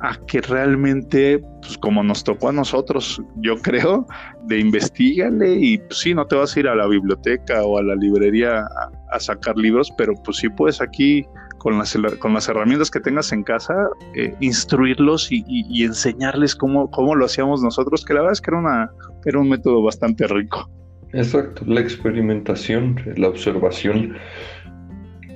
a 0.00 0.18
que 0.26 0.42
realmente, 0.42 1.42
pues 1.62 1.78
como 1.78 2.02
nos 2.02 2.24
tocó 2.24 2.50
a 2.50 2.52
nosotros, 2.52 3.22
yo 3.36 3.56
creo, 3.56 4.06
de 4.44 4.58
investigale 4.58 5.54
y 5.54 5.78
pues 5.78 6.00
sí, 6.00 6.12
no 6.12 6.26
te 6.26 6.36
vas 6.36 6.54
a 6.54 6.60
ir 6.60 6.68
a 6.68 6.74
la 6.74 6.86
biblioteca 6.86 7.62
o 7.62 7.78
a 7.78 7.82
la 7.82 7.94
librería 7.94 8.60
a, 8.60 8.90
a 9.12 9.20
sacar 9.20 9.56
libros, 9.56 9.90
pero 9.96 10.12
pues 10.24 10.38
sí 10.38 10.48
puedes 10.48 10.82
aquí 10.82 11.24
con 11.66 11.78
las, 11.78 11.98
con 12.20 12.32
las 12.32 12.48
herramientas 12.48 12.92
que 12.92 13.00
tengas 13.00 13.32
en 13.32 13.42
casa, 13.42 13.74
eh, 14.14 14.32
instruirlos 14.38 15.32
y, 15.32 15.82
enseñarles 15.82 16.54
cómo, 16.54 16.88
cómo 16.92 17.16
lo 17.16 17.24
hacíamos 17.24 17.60
nosotros, 17.60 18.04
que 18.04 18.14
la 18.14 18.20
verdad 18.20 18.34
es 18.34 18.40
que 18.40 18.52
era, 18.52 18.60
una, 18.60 18.90
era 19.24 19.40
un 19.40 19.48
método 19.48 19.82
bastante 19.82 20.28
rico. 20.28 20.70
Exacto, 21.12 21.64
la 21.66 21.80
experimentación, 21.80 23.00
la 23.16 23.26
observación. 23.26 24.14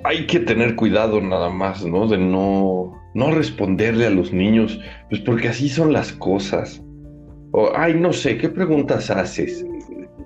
Hay 0.05 0.25
que 0.29 0.39
tener 0.39 0.77
cuidado 0.77 1.21
nada 1.21 1.51
más, 1.51 1.85
¿no? 1.85 2.07
De 2.07 2.17
no, 2.17 2.93
no 3.15 3.33
responderle 3.33 4.07
a 4.07 4.11
los 4.11 4.33
niños, 4.33 4.79
pues 5.09 5.21
porque 5.23 5.49
así 5.49 5.69
son 5.69 5.93
las 5.93 6.13
cosas. 6.13 6.81
O, 7.51 7.73
ay, 7.75 7.95
no 7.95 8.13
sé, 8.13 8.39
¿qué 8.39 8.49
preguntas 8.49 9.11
haces? 9.11 9.67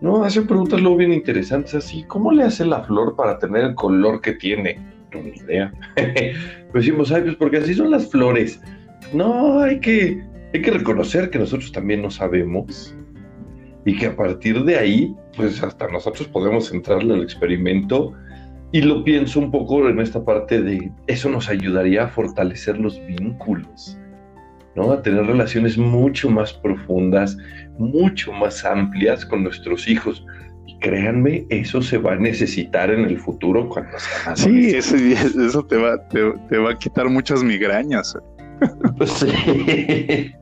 No, 0.03 0.23
hacen 0.23 0.47
preguntas 0.47 0.83
luego 0.83 0.99
bien 0.99 1.15
interesantes 1.15 1.75
así. 1.75 2.05
¿Cómo 2.09 2.31
le 2.31 2.43
hace 2.43 2.67
la 2.67 2.83
flor 2.83 3.17
para 3.17 3.39
tener 3.39 3.65
el 3.65 3.75
color 3.75 4.21
que 4.21 4.35
tiene? 4.35 4.94
Ni 5.23 5.31
idea. 5.31 5.73
Pues 6.73 6.87
decimos, 6.87 7.13
ay, 7.13 7.23
pues 7.23 7.37
porque 7.37 7.59
así 7.59 7.73
son 7.73 7.93
las 7.93 8.11
flores. 8.11 8.61
No, 9.13 9.61
hay 9.61 9.79
que, 9.79 10.21
hay 10.53 10.61
que 10.61 10.73
reconocer 10.73 11.31
que 11.31 11.39
nosotros 11.39 11.71
también 11.71 12.03
no 12.03 12.11
sabemos 12.11 12.97
y 13.85 13.97
que 13.97 14.07
a 14.07 14.17
partir 14.17 14.65
de 14.65 14.77
ahí, 14.77 15.15
pues 15.37 15.63
hasta 15.63 15.89
nosotros 15.89 16.27
podemos 16.29 16.73
entrarle 16.73 17.15
al 17.15 17.23
experimento. 17.23 18.13
Y 18.73 18.81
lo 18.83 19.05
pienso 19.05 19.39
un 19.39 19.53
poco 19.53 19.89
en 19.89 20.01
esta 20.01 20.25
parte 20.25 20.61
de 20.61 20.91
eso 21.07 21.29
nos 21.29 21.49
ayudaría 21.49 22.05
a 22.05 22.09
fortalecer 22.09 22.77
los 22.79 22.99
vínculos, 23.07 23.97
¿no? 24.75 24.91
A 24.91 25.01
tener 25.01 25.27
relaciones 25.27 25.79
mucho 25.79 26.29
más 26.29 26.53
profundas, 26.53 27.39
mucho 27.79 28.33
más 28.33 28.65
amplias 28.65 29.25
con 29.25 29.45
nuestros 29.45 29.87
hijos 29.87 30.27
créanme, 30.85 31.47
eso 31.49 31.81
se 31.81 31.97
va 31.97 32.13
a 32.13 32.17
necesitar 32.17 32.91
en 32.91 33.07
el 33.07 33.19
futuro 33.19 33.67
cuando 33.71 33.99
sea 33.99 34.37
Sí, 34.37 34.69
eso, 34.69 34.97
eso 34.97 35.65
te, 35.65 35.79
va, 35.79 35.97
te, 36.09 36.59
va 36.59 36.71
a 36.71 36.79
quitar 36.79 37.09
muchas 37.09 37.43
migrañas. 37.43 38.17
Sí. 39.05 40.33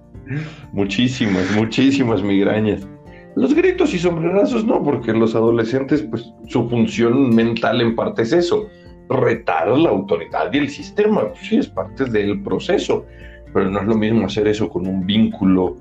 muchísimas, 0.72 1.50
muchísimas 1.57 2.22
migrañas. 2.22 2.87
Los 3.35 3.55
gritos 3.55 3.92
y 3.94 3.98
sombrerazos 3.98 4.64
no, 4.64 4.83
porque 4.83 5.12
los 5.12 5.35
adolescentes, 5.35 6.02
pues 6.02 6.33
su 6.46 6.68
función 6.68 7.35
mental 7.35 7.81
en 7.81 7.96
parte 7.96 8.22
es 8.22 8.33
eso, 8.33 8.68
retar 9.09 9.68
la 9.68 9.90
autoridad 9.90 10.52
y 10.52 10.59
el 10.59 10.68
sistema. 10.68 11.28
Pues, 11.28 11.40
sí, 11.40 11.57
es 11.57 11.68
parte 11.68 12.05
del 12.05 12.42
proceso, 12.42 13.05
pero 13.52 13.70
no 13.70 13.81
es 13.81 13.87
lo 13.87 13.94
mismo 13.94 14.26
hacer 14.26 14.46
eso 14.46 14.68
con 14.68 14.87
un 14.87 15.07
vínculo 15.07 15.76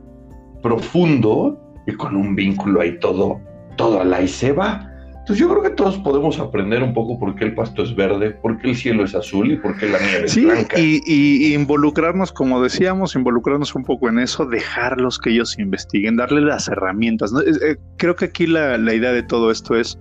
profundo 0.63 1.59
y 1.85 1.93
con 1.93 2.15
un 2.15 2.35
vínculo 2.35 2.81
ahí 2.81 2.97
todo 2.99 3.39
todo 3.81 4.03
la 4.03 4.21
y 4.21 4.27
se 4.27 4.51
va. 4.51 4.87
Entonces 5.21 5.37
yo 5.37 5.49
creo 5.49 5.63
que 5.63 5.69
todos 5.71 5.97
podemos 5.99 6.39
aprender 6.39 6.83
un 6.83 6.93
poco 6.93 7.19
por 7.19 7.35
qué 7.35 7.45
el 7.45 7.55
pasto 7.55 7.83
es 7.83 7.95
verde, 7.95 8.31
por 8.31 8.59
qué 8.59 8.69
el 8.69 8.75
cielo 8.75 9.03
es 9.03 9.13
azul 9.15 9.51
y 9.51 9.57
por 9.57 9.77
qué 9.77 9.87
la 9.87 9.99
nieve 9.99 10.25
es 10.25 10.35
blanca. 10.35 10.79
Y, 10.79 11.01
y, 11.05 11.53
involucrarnos, 11.53 12.31
como 12.31 12.61
decíamos, 12.61 13.15
involucrarnos 13.15 13.75
un 13.75 13.83
poco 13.83 14.09
en 14.09 14.19
eso, 14.19 14.45
dejarlos 14.45 15.19
que 15.19 15.31
ellos 15.31 15.57
investiguen, 15.59 16.15
darles 16.15 16.43
las 16.43 16.67
herramientas. 16.67 17.31
Eh, 17.33 17.75
creo 17.97 18.15
que 18.15 18.25
aquí 18.25 18.47
la, 18.47 18.77
la 18.77 18.93
idea 18.93 19.11
de 19.11 19.23
todo 19.23 19.51
esto 19.51 19.75
es 19.75 19.97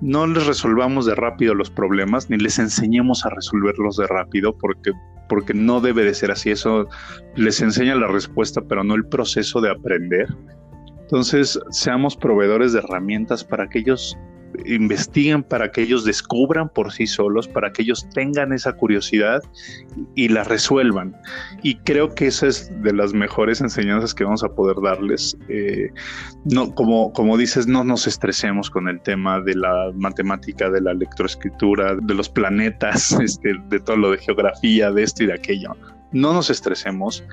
no 0.00 0.26
les 0.26 0.46
resolvamos 0.46 1.06
de 1.06 1.14
rápido 1.14 1.54
los 1.54 1.70
problemas, 1.70 2.28
ni 2.28 2.36
les 2.36 2.58
enseñemos 2.58 3.24
a 3.24 3.30
resolverlos 3.30 3.96
de 3.96 4.06
rápido, 4.08 4.56
porque, 4.58 4.92
porque 5.28 5.54
no 5.54 5.80
debe 5.80 6.04
de 6.04 6.14
ser 6.14 6.30
así. 6.30 6.50
Eso 6.50 6.88
les 7.34 7.60
enseña 7.60 7.94
la 7.94 8.08
respuesta, 8.08 8.60
pero 8.68 8.84
no 8.84 8.94
el 8.94 9.06
proceso 9.06 9.60
de 9.60 9.70
aprender 9.70 10.26
Entonces, 11.06 11.58
seamos 11.70 12.16
proveedores 12.16 12.72
de 12.72 12.80
herramientas 12.80 13.44
para 13.44 13.68
que 13.68 13.78
ellos 13.78 14.18
investiguen, 14.64 15.44
para 15.44 15.70
que 15.70 15.82
ellos 15.82 16.04
descubran 16.04 16.68
por 16.68 16.92
sí 16.92 17.06
solos, 17.06 17.46
para 17.46 17.72
que 17.72 17.82
ellos 17.82 18.08
tengan 18.10 18.52
esa 18.52 18.72
curiosidad 18.72 19.40
y 20.16 20.28
la 20.28 20.42
resuelvan. 20.44 21.16
Y 21.62 21.76
creo 21.76 22.14
que 22.14 22.26
esa 22.26 22.48
es 22.48 22.70
de 22.82 22.92
las 22.92 23.12
mejores 23.12 23.60
enseñanzas 23.60 24.14
que 24.14 24.24
vamos 24.24 24.42
a 24.42 24.48
poder 24.48 24.76
darles. 24.82 25.36
Eh, 25.48 25.90
no, 26.44 26.74
como, 26.74 27.12
como 27.12 27.36
dices, 27.36 27.66
no 27.66 27.84
nos 27.84 28.06
estresemos 28.06 28.70
con 28.70 28.88
el 28.88 29.00
tema 29.00 29.40
de 29.40 29.54
la 29.54 29.92
matemática, 29.94 30.70
de 30.70 30.80
la 30.80 30.92
electroescritura, 30.92 31.96
de 31.96 32.14
los 32.14 32.28
planetas, 32.28 33.12
este, 33.20 33.54
de 33.68 33.80
todo 33.80 33.96
lo 33.96 34.10
de 34.10 34.18
geografía, 34.18 34.90
de 34.90 35.02
esto 35.02 35.24
y 35.24 35.26
de 35.26 35.34
aquello. 35.34 35.76
No 36.12 36.32
nos 36.32 36.50
estresemos 36.50 37.24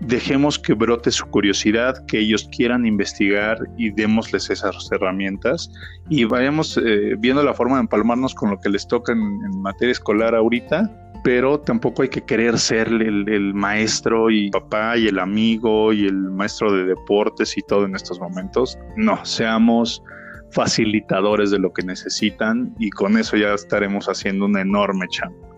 dejemos 0.00 0.58
que 0.58 0.74
brote 0.74 1.10
su 1.10 1.26
curiosidad, 1.26 2.04
que 2.06 2.18
ellos 2.18 2.48
quieran 2.54 2.86
investigar 2.86 3.58
y 3.76 3.90
démosles 3.90 4.50
esas 4.50 4.88
herramientas 4.92 5.70
y 6.08 6.24
vayamos 6.24 6.78
eh, 6.78 7.14
viendo 7.18 7.42
la 7.42 7.54
forma 7.54 7.76
de 7.76 7.82
empalmarnos 7.82 8.34
con 8.34 8.50
lo 8.50 8.58
que 8.58 8.68
les 8.68 8.86
toca 8.86 9.12
en, 9.12 9.60
materia 9.60 9.92
escolar 9.92 10.34
ahorita, 10.34 10.90
pero 11.24 11.58
tampoco 11.58 12.02
hay 12.02 12.08
que 12.08 12.22
querer 12.22 12.58
ser 12.58 12.88
el, 12.88 13.54
maestro 13.54 14.30
y 14.30 14.50
papá 14.50 14.96
y 14.96 15.08
el 15.08 15.18
amigo 15.18 15.92
y 15.92 16.06
el 16.06 16.30
maestro 16.30 16.72
de 16.72 16.84
deportes 16.84 17.56
y 17.56 17.62
todo 17.62 17.84
en 17.84 17.96
estos 17.96 18.20
momentos. 18.20 18.78
No, 18.96 19.24
seamos 19.24 20.02
facilitadores 20.50 21.50
de 21.50 21.58
lo 21.58 21.72
que 21.72 21.82
necesitan 21.82 22.74
y 22.78 22.90
con 22.90 23.18
eso 23.18 23.36
ya 23.36 23.54
estaremos 23.54 24.06
haciendo 24.06 24.44
una 24.44 24.60
enorme 24.60 25.06
chamba. 25.08 25.48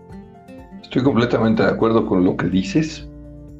Estoy 0.81 1.03
completamente 1.03 1.61
de 1.61 1.69
acuerdo 1.69 2.07
con 2.07 2.23
lo 2.23 2.35
que 2.35 2.47
dices 2.47 3.08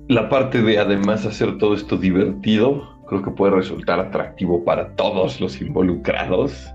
la 0.09 0.27
parte 0.27 0.61
de 0.63 0.79
además 0.79 1.23
hacer 1.27 1.59
todo 1.59 1.75
esto 1.75 1.95
divertido, 1.95 2.99
creo 3.07 3.21
que 3.21 3.29
puede 3.29 3.55
resultar 3.55 3.99
atractivo 3.99 4.65
para 4.65 4.95
todos 4.95 5.39
los 5.39 5.61
involucrados. 5.61 6.67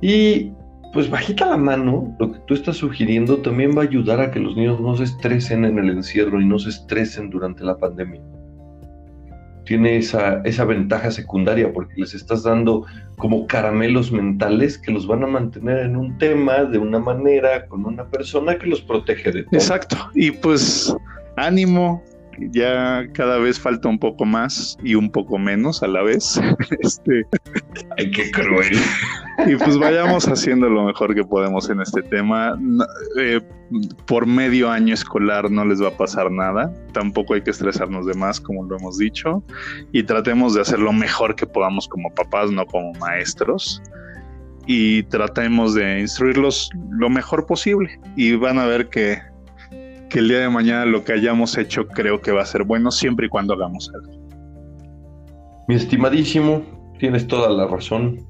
Y 0.00 0.50
pues 0.92 1.08
bajita 1.08 1.46
la 1.46 1.56
mano, 1.56 2.16
lo 2.18 2.32
que 2.32 2.40
tú 2.48 2.54
estás 2.54 2.76
sugiriendo 2.76 3.38
también 3.38 3.78
va 3.78 3.82
a 3.82 3.84
ayudar 3.84 4.20
a 4.20 4.32
que 4.32 4.40
los 4.40 4.56
niños 4.56 4.80
no 4.80 4.96
se 4.96 5.04
estresen 5.04 5.64
en 5.64 5.78
el 5.78 5.88
encierro 5.90 6.40
y 6.40 6.46
no 6.46 6.58
se 6.58 6.70
estresen 6.70 7.30
durante 7.30 7.62
la 7.62 7.78
pandemia. 7.78 8.20
Tiene 9.64 9.98
esa, 9.98 10.40
esa 10.44 10.64
ventaja 10.64 11.12
secundaria 11.12 11.72
porque 11.72 11.94
les 11.96 12.12
estás 12.12 12.42
dando 12.42 12.86
como 13.18 13.46
caramelos 13.46 14.10
mentales 14.10 14.78
que 14.78 14.90
los 14.90 15.06
van 15.06 15.22
a 15.22 15.28
mantener 15.28 15.78
en 15.78 15.94
un 15.94 16.18
tema 16.18 16.64
de 16.64 16.78
una 16.78 16.98
manera 16.98 17.66
con 17.66 17.84
una 17.84 18.04
persona 18.08 18.58
que 18.58 18.66
los 18.66 18.80
protege 18.80 19.30
de 19.30 19.42
todo. 19.44 19.52
Exacto. 19.52 19.96
Y 20.14 20.32
pues 20.32 20.92
ánimo, 21.36 22.02
ya 22.52 23.06
cada 23.12 23.38
vez 23.38 23.58
falta 23.58 23.88
un 23.88 23.98
poco 23.98 24.24
más 24.24 24.76
y 24.82 24.94
un 24.94 25.10
poco 25.10 25.38
menos 25.38 25.82
a 25.82 25.88
la 25.88 26.02
vez. 26.02 26.40
este, 26.80 27.26
Ay, 27.96 28.10
qué 28.10 28.30
cruel. 28.30 28.76
Y 29.46 29.56
pues 29.56 29.78
vayamos 29.78 30.26
haciendo 30.26 30.68
lo 30.68 30.84
mejor 30.84 31.14
que 31.14 31.24
podemos 31.24 31.68
en 31.70 31.80
este 31.80 32.02
tema. 32.02 32.58
Eh, 33.18 33.40
por 34.06 34.26
medio 34.26 34.70
año 34.70 34.94
escolar 34.94 35.50
no 35.50 35.64
les 35.64 35.82
va 35.82 35.88
a 35.88 35.96
pasar 35.96 36.30
nada. 36.30 36.72
Tampoco 36.92 37.34
hay 37.34 37.42
que 37.42 37.50
estresarnos 37.50 38.06
de 38.06 38.14
más, 38.14 38.40
como 38.40 38.64
lo 38.64 38.76
hemos 38.76 38.98
dicho. 38.98 39.42
Y 39.92 40.02
tratemos 40.02 40.54
de 40.54 40.62
hacer 40.62 40.78
lo 40.78 40.92
mejor 40.92 41.36
que 41.36 41.46
podamos 41.46 41.88
como 41.88 42.12
papás, 42.14 42.50
no 42.50 42.66
como 42.66 42.92
maestros 42.94 43.82
y 44.70 45.02
tratemos 45.04 45.74
de 45.74 46.00
instruirlos 46.00 46.70
lo 46.90 47.08
mejor 47.08 47.46
posible 47.46 47.98
y 48.16 48.36
van 48.36 48.58
a 48.58 48.66
ver 48.66 48.90
que 48.90 49.18
que 50.08 50.20
el 50.20 50.28
día 50.28 50.40
de 50.40 50.48
mañana 50.48 50.86
lo 50.86 51.04
que 51.04 51.12
hayamos 51.12 51.56
hecho 51.58 51.86
creo 51.86 52.20
que 52.20 52.32
va 52.32 52.42
a 52.42 52.46
ser 52.46 52.64
bueno 52.64 52.90
siempre 52.90 53.26
y 53.26 53.28
cuando 53.28 53.54
hagamos 53.54 53.90
algo. 53.94 54.28
Mi 55.68 55.74
estimadísimo, 55.74 56.62
tienes 56.98 57.26
toda 57.26 57.50
la 57.50 57.66
razón. 57.66 58.26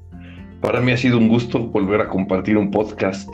Para 0.61 0.81
mí 0.81 0.91
ha 0.91 0.97
sido 0.97 1.17
un 1.17 1.29
gusto 1.29 1.59
volver 1.59 2.01
a 2.01 2.09
compartir 2.09 2.57
un 2.57 2.69
podcast 2.69 3.29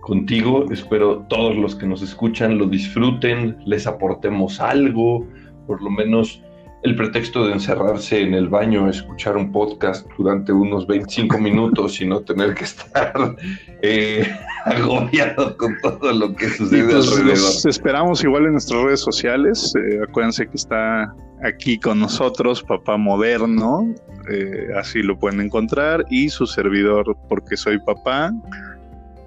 contigo. 0.00 0.64
Espero 0.72 1.26
todos 1.28 1.54
los 1.56 1.74
que 1.74 1.86
nos 1.86 2.02
escuchan 2.02 2.58
lo 2.58 2.66
disfruten, 2.66 3.56
les 3.66 3.86
aportemos 3.86 4.58
algo, 4.58 5.26
por 5.66 5.82
lo 5.82 5.90
menos 5.90 6.42
el 6.82 6.96
pretexto 6.96 7.46
de 7.46 7.52
encerrarse 7.52 8.20
en 8.20 8.34
el 8.34 8.48
baño, 8.48 8.88
escuchar 8.88 9.36
un 9.36 9.52
podcast 9.52 10.06
durante 10.18 10.52
unos 10.52 10.86
25 10.86 11.38
minutos 11.38 12.00
y 12.00 12.06
no 12.06 12.20
tener 12.20 12.54
que 12.54 12.64
estar 12.64 13.36
eh, 13.82 14.28
agobiado 14.64 15.56
con 15.56 15.76
todo 15.80 16.12
lo 16.12 16.34
que 16.34 16.48
sucede 16.48 16.92
pues, 16.92 17.08
alrededor. 17.08 17.38
Los 17.38 17.66
esperamos 17.66 18.24
igual 18.24 18.46
en 18.46 18.52
nuestras 18.52 18.82
redes 18.82 19.00
sociales. 19.00 19.72
Eh, 19.76 20.00
acuérdense 20.08 20.46
que 20.48 20.56
está 20.56 21.14
aquí 21.44 21.78
con 21.78 22.00
nosotros 22.00 22.62
Papá 22.62 22.96
Moderno, 22.96 23.92
eh, 24.30 24.68
así 24.76 25.02
lo 25.02 25.16
pueden 25.18 25.40
encontrar, 25.40 26.04
y 26.10 26.28
su 26.30 26.46
servidor, 26.46 27.16
porque 27.28 27.56
soy 27.56 27.78
papá. 27.80 28.32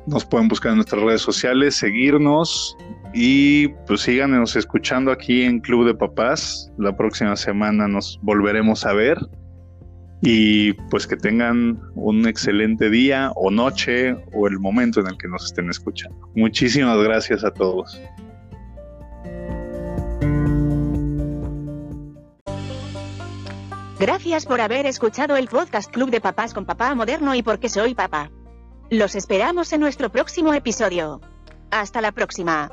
Nos 0.07 0.25
pueden 0.25 0.49
buscar 0.49 0.71
en 0.71 0.77
nuestras 0.77 1.01
redes 1.01 1.21
sociales, 1.21 1.75
seguirnos, 1.75 2.77
y 3.17 3.69
pues 3.87 4.01
síganos 4.01 4.57
escuchando 4.57 5.09
aquí 5.09 5.43
en 5.43 5.61
Club 5.61 5.87
de 5.87 5.95
Papás. 5.95 6.69
La 6.77 6.97
próxima 6.97 7.37
semana 7.37 7.87
nos 7.87 8.19
volveremos 8.21 8.85
a 8.85 8.91
ver. 8.91 9.17
Y 10.21 10.73
pues 10.89 11.07
que 11.07 11.15
tengan 11.15 11.79
un 11.95 12.27
excelente 12.27 12.89
día 12.89 13.31
o 13.35 13.51
noche 13.51 14.17
o 14.33 14.47
el 14.47 14.59
momento 14.59 14.99
en 14.99 15.07
el 15.07 15.17
que 15.17 15.29
nos 15.29 15.45
estén 15.45 15.69
escuchando. 15.69 16.29
Muchísimas 16.35 16.97
gracias 17.01 17.45
a 17.45 17.51
todos. 17.51 18.01
Gracias 23.97 24.45
por 24.45 24.59
haber 24.59 24.85
escuchado 24.87 25.37
el 25.37 25.47
podcast 25.47 25.89
Club 25.89 26.11
de 26.11 26.19
Papás 26.19 26.53
con 26.53 26.65
Papá 26.65 26.93
Moderno 26.95 27.33
y 27.33 27.43
porque 27.43 27.69
soy 27.69 27.95
papá. 27.95 28.29
Los 28.89 29.15
esperamos 29.15 29.71
en 29.71 29.79
nuestro 29.79 30.11
próximo 30.11 30.53
episodio. 30.53 31.21
Hasta 31.75 31.99
la 31.99 32.13
próxima. 32.13 32.71